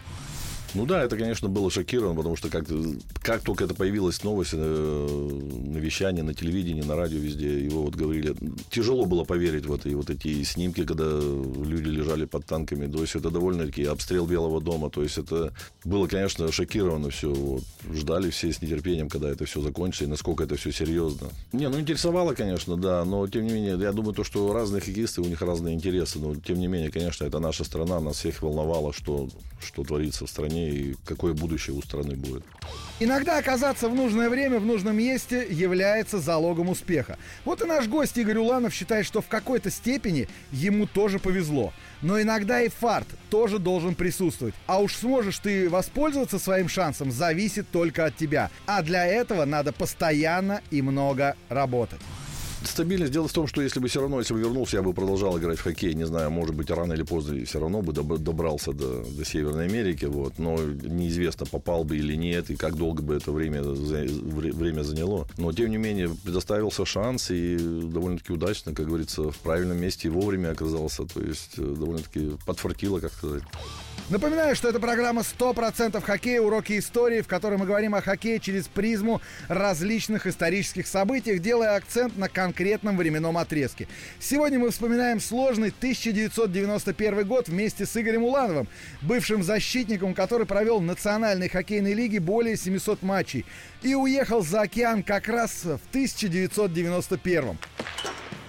Ну 0.75 0.87
да, 0.87 1.03
это, 1.03 1.17
конечно, 1.17 1.49
было 1.49 1.71
шокировано, 1.71 2.15
потому 2.15 2.37
что 2.37 2.49
как 2.49 2.67
как 3.23 3.43
только 3.43 3.65
это 3.65 3.75
появилась 3.75 4.23
новость 4.23 4.53
э, 4.55 5.29
на 5.65 5.79
вещании, 5.79 6.23
на 6.23 6.35
телевидении, 6.35 6.83
на 6.83 6.97
радио, 6.97 7.19
везде, 7.19 7.65
его 7.65 7.83
вот 7.83 7.97
говорили, 7.97 8.35
тяжело 8.71 9.05
было 9.05 9.25
поверить 9.25 9.67
в 9.67 9.75
это, 9.75 9.89
и 9.89 9.95
вот 9.95 10.11
эти 10.11 10.43
снимки, 10.45 10.85
когда 10.85 11.05
люди 11.05 11.89
лежали 11.89 12.25
под 12.25 12.47
танками, 12.47 12.91
то 12.91 13.01
есть 13.01 13.17
это 13.17 13.31
довольно-таки 13.31 13.85
обстрел 13.85 14.27
Белого 14.27 14.61
дома, 14.61 14.91
то 14.91 15.03
есть 15.03 15.19
это 15.19 15.53
было, 15.85 16.07
конечно, 16.07 16.51
шокировано 16.53 17.11
все, 17.11 17.33
вот. 17.33 17.65
ждали 17.93 18.31
все 18.31 18.53
с 18.53 18.63
нетерпением, 18.63 19.09
когда 19.09 19.29
это 19.29 19.45
все 19.45 19.61
закончится, 19.61 20.05
и 20.05 20.09
насколько 20.09 20.45
это 20.45 20.57
все 20.57 20.73
серьезно. 20.73 21.29
Не, 21.53 21.69
ну 21.69 21.81
интересовало, 21.81 22.35
конечно, 22.35 22.77
да, 22.77 23.05
но 23.05 23.27
тем 23.27 23.45
не 23.45 23.53
менее, 23.53 23.79
я 23.79 23.93
думаю, 23.93 24.15
то, 24.15 24.25
что 24.25 24.53
разные 24.53 24.81
хоккеисты, 24.81 25.21
у 25.21 25.27
них 25.27 25.43
разные 25.43 25.75
интересы, 25.75 26.19
но 26.21 26.35
тем 26.37 26.61
не 26.61 26.69
менее, 26.69 26.91
конечно, 26.91 27.25
это 27.25 27.41
наша 27.41 27.65
страна, 27.65 28.01
нас 28.01 28.17
всех 28.17 28.43
волновало, 28.43 28.93
что, 28.93 29.29
что 29.61 29.83
творится 29.85 30.27
в 30.27 30.31
стране 30.31 30.60
и 30.69 30.97
какое 31.05 31.35
будущее 31.35 31.77
у 31.77 31.83
страны 31.83 32.17
будет. 32.17 32.43
Иногда 33.03 33.39
оказаться 33.39 33.89
в 33.89 33.95
нужное 33.95 34.29
время 34.29 34.59
в 34.59 34.67
нужном 34.67 34.97
месте 34.97 35.47
является 35.49 36.19
залогом 36.19 36.69
успеха. 36.69 37.19
Вот 37.45 37.63
и 37.63 37.65
наш 37.65 37.89
гость 37.89 38.19
Игорь 38.19 38.37
Уланов 38.37 38.75
считает, 38.75 39.07
что 39.07 39.23
в 39.23 39.27
какой-то 39.27 39.71
степени 39.71 40.29
ему 40.53 40.87
тоже 40.87 41.19
повезло. 41.19 41.73
Но 42.03 42.21
иногда 42.21 42.61
и 42.61 42.69
фарт 42.69 43.09
тоже 43.31 43.59
должен 43.59 43.95
присутствовать. 43.95 44.55
А 44.67 44.81
уж 44.81 44.97
сможешь 44.97 45.39
ты 45.39 45.71
воспользоваться 45.71 46.39
своим 46.39 46.69
шансом, 46.69 47.11
зависит 47.11 47.71
только 47.71 48.05
от 48.05 48.17
тебя. 48.17 48.51
А 48.67 48.83
для 48.83 49.07
этого 49.07 49.47
надо 49.47 49.73
постоянно 49.73 50.61
и 50.71 50.83
много 50.83 51.37
работать. 51.49 52.01
Стабильность. 52.65 53.13
Дело 53.13 53.27
в 53.27 53.33
том, 53.33 53.47
что 53.47 53.63
если 53.63 53.81
бы 53.81 53.89
все 53.89 54.01
равно, 54.01 54.19
если 54.19 54.35
бы 54.35 54.41
вернулся, 54.41 54.77
я 54.77 54.83
бы 54.83 54.93
продолжал 54.93 55.39
играть 55.39 55.59
в 55.59 55.63
хоккей. 55.63 55.95
Не 55.95 56.07
знаю, 56.07 56.31
может 56.31 56.55
быть, 56.55 56.71
рано 56.71 56.93
или 56.93 57.03
поздно 57.03 57.45
все 57.45 57.59
равно 57.59 57.81
бы 57.83 57.93
добрался 58.19 58.73
до, 58.73 59.05
до 59.05 59.25
Северной 59.25 59.67
Америки. 59.67 60.05
Вот. 60.05 60.39
Но 60.39 60.57
неизвестно, 60.59 61.47
попал 61.47 61.85
бы 61.85 61.97
или 61.97 62.15
нет, 62.15 62.51
и 62.51 62.57
как 62.57 62.77
долго 62.77 63.03
бы 63.03 63.15
это 63.15 63.33
время, 63.33 63.63
время 63.63 64.83
заняло. 64.83 65.27
Но, 65.39 65.53
тем 65.53 65.71
не 65.71 65.79
менее, 65.79 66.11
предоставился 66.23 66.85
шанс, 66.85 67.31
и 67.31 67.57
довольно-таки 67.57 68.33
удачно, 68.33 68.75
как 68.75 68.87
говорится, 68.87 69.31
в 69.31 69.39
правильном 69.39 69.81
месте 69.81 70.09
и 70.09 70.11
вовремя 70.11 70.51
оказался. 70.51 71.05
То 71.05 71.21
есть, 71.21 71.55
э, 71.57 71.63
довольно-таки 71.63 72.33
подфартило, 72.45 73.01
как 73.01 73.13
сказать. 73.13 73.43
Напоминаю, 74.11 74.57
что 74.57 74.69
это 74.69 74.81
программа 74.81 75.23
100% 75.23 76.01
хоккея, 76.01 76.41
уроки 76.41 76.77
истории, 76.77 77.21
в 77.21 77.29
которой 77.29 77.59
мы 77.59 77.65
говорим 77.65 77.95
о 77.95 78.03
хоккее 78.03 78.41
через 78.41 78.67
призму 78.67 79.23
различных 79.47 80.27
исторических 80.27 80.89
событий, 80.89 81.39
делая 81.39 81.77
акцент 81.77 82.17
на 82.17 82.29
конкретном 82.29 82.97
временном 82.97 83.39
отрезке. 83.39 83.87
Сегодня 84.19 84.59
мы 84.59 84.71
вспоминаем 84.71 85.21
сложный 85.21 85.69
1991 85.69 87.25
год 87.25 87.49
вместе 87.49 87.87
с 87.87 87.97
Игорем 87.97 88.25
Улановым, 88.25 88.67
бывшим 89.01 89.45
защитником, 89.45 90.13
который 90.15 90.45
провел 90.45 90.81
в 90.81 90.85
Национальной 90.85 91.49
хоккейной 91.49 91.95
лиге 91.95 92.19
более 92.19 92.57
700 92.57 93.03
матчей 93.03 93.47
и 93.81 93.95
уехал 93.95 94.43
за 94.43 94.63
океан 94.63 95.05
как 95.05 95.29
раз 95.29 95.63
в 95.63 95.79
1991. 95.91 97.59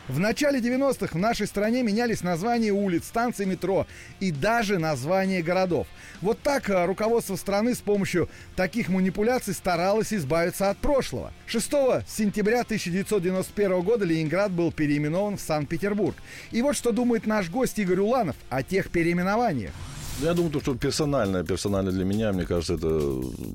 В 0.07 0.19
начале 0.19 0.59
90-х 0.59 1.15
в 1.15 1.19
нашей 1.19 1.45
стране 1.45 1.83
менялись 1.83 2.23
названия 2.23 2.71
улиц, 2.71 3.05
станций 3.05 3.45
метро 3.45 3.85
и 4.19 4.31
даже 4.31 4.79
названия 4.79 5.43
городов. 5.43 5.87
Вот 6.21 6.39
так 6.41 6.69
э, 6.69 6.85
руководство 6.85 7.35
страны 7.35 7.75
с 7.75 7.79
помощью 7.79 8.27
таких 8.55 8.89
манипуляций 8.89 9.53
старалось 9.53 10.11
избавиться 10.11 10.71
от 10.71 10.77
прошлого. 10.79 11.31
6 11.45 11.71
сентября 12.07 12.61
1991 12.61 13.81
года 13.81 14.03
Ленинград 14.03 14.51
был 14.51 14.71
переименован 14.71 15.37
в 15.37 15.41
Санкт-Петербург. 15.41 16.15
И 16.49 16.61
вот 16.61 16.75
что 16.75 16.91
думает 16.91 17.27
наш 17.27 17.49
гость 17.49 17.77
Игорь 17.77 17.99
Уланов 17.99 18.35
о 18.49 18.63
тех 18.63 18.89
переименованиях. 18.89 19.71
Я 20.19 20.33
думаю, 20.33 20.59
что 20.61 20.75
персонально, 20.75 21.43
персонально 21.43 21.91
для 21.91 22.05
меня, 22.05 22.31
мне 22.31 22.45
кажется, 22.45 22.75
это 22.75 22.87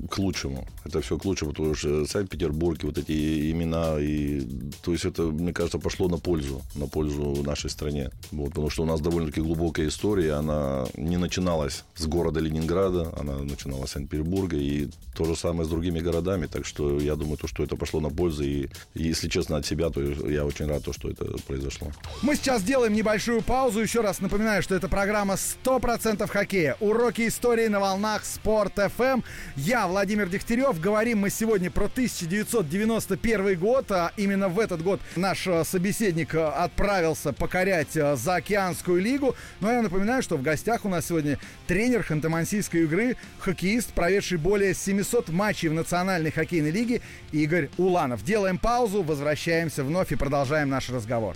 к 0.09 0.17
лучшему. 0.17 0.67
Это 0.83 0.99
все 1.01 1.17
к 1.17 1.23
лучшему, 1.25 1.51
потому 1.51 1.75
что 1.75 2.05
Санкт-Петербург, 2.05 2.83
вот 2.83 2.97
эти 2.97 3.51
имена, 3.51 3.97
и, 3.99 4.41
то 4.81 4.91
есть 4.91 5.05
это, 5.05 5.21
мне 5.21 5.53
кажется, 5.53 5.79
пошло 5.79 6.09
на 6.09 6.17
пользу, 6.17 6.61
на 6.75 6.87
пользу 6.87 7.41
нашей 7.43 7.69
стране. 7.69 8.09
Вот, 8.31 8.49
потому 8.49 8.69
что 8.69 8.83
у 8.83 8.85
нас 8.85 8.99
довольно-таки 8.99 9.39
глубокая 9.39 9.87
история, 9.87 10.33
она 10.33 10.85
не 10.97 11.15
начиналась 11.17 11.85
с 11.95 12.05
города 12.05 12.41
Ленинграда, 12.41 13.13
она 13.17 13.37
начиналась 13.37 13.91
с 13.91 13.93
Санкт-Петербурга, 13.93 14.57
и 14.57 14.89
то 15.15 15.23
же 15.23 15.35
самое 15.37 15.65
с 15.65 15.69
другими 15.69 15.99
городами, 15.99 16.47
так 16.47 16.65
что 16.65 16.99
я 16.99 17.15
думаю, 17.15 17.37
то, 17.37 17.47
что 17.47 17.63
это 17.63 17.77
пошло 17.77 18.01
на 18.01 18.09
пользу, 18.09 18.43
и, 18.43 18.67
если 18.93 19.29
честно, 19.29 19.57
от 19.57 19.65
себя, 19.65 19.89
то 19.89 20.01
я 20.01 20.45
очень 20.45 20.65
рад, 20.65 20.83
то, 20.83 20.91
что 20.91 21.09
это 21.09 21.25
произошло. 21.47 21.91
Мы 22.21 22.35
сейчас 22.35 22.61
делаем 22.63 22.93
небольшую 22.93 23.41
паузу, 23.41 23.79
еще 23.79 24.01
раз 24.01 24.19
напоминаю, 24.19 24.61
что 24.61 24.75
это 24.75 24.89
программа 24.89 25.35
100% 25.63 26.27
хоккей 26.27 26.46
хоккея. 26.47 26.77
Уроки 26.79 27.27
истории 27.27 27.67
на 27.67 27.81
волнах 27.81 28.23
Спорт 28.23 28.73
ФМ. 28.75 29.21
Я, 29.57 29.85
Владимир 29.85 30.29
Дегтярев. 30.29 30.79
Говорим 30.79 31.19
мы 31.19 31.29
сегодня 31.29 31.69
про 31.69 31.85
1991 31.85 33.59
год. 33.59 33.91
А 33.91 34.13
именно 34.15 34.47
в 34.47 34.57
этот 34.57 34.81
год 34.81 35.01
наш 35.17 35.45
э, 35.45 35.65
собеседник 35.65 36.33
э, 36.33 36.41
отправился 36.41 37.33
покорять 37.33 37.97
э, 37.97 38.15
заокеанскую 38.15 39.01
лигу. 39.01 39.35
Но 39.59 39.73
я 39.73 39.81
напоминаю, 39.81 40.23
что 40.23 40.37
в 40.37 40.41
гостях 40.41 40.85
у 40.85 40.89
нас 40.89 41.07
сегодня 41.07 41.37
тренер 41.67 42.05
ханты-мансийской 42.07 42.83
игры, 42.83 43.17
хоккеист, 43.39 43.91
проведший 43.91 44.37
более 44.37 44.73
700 44.73 45.27
матчей 45.27 45.67
в 45.67 45.73
Национальной 45.73 46.31
хоккейной 46.31 46.71
лиге 46.71 47.01
Игорь 47.33 47.69
Уланов. 47.77 48.23
Делаем 48.23 48.57
паузу, 48.57 49.03
возвращаемся 49.03 49.83
вновь 49.83 50.13
и 50.13 50.15
продолжаем 50.15 50.69
наш 50.69 50.89
разговор. 50.89 51.35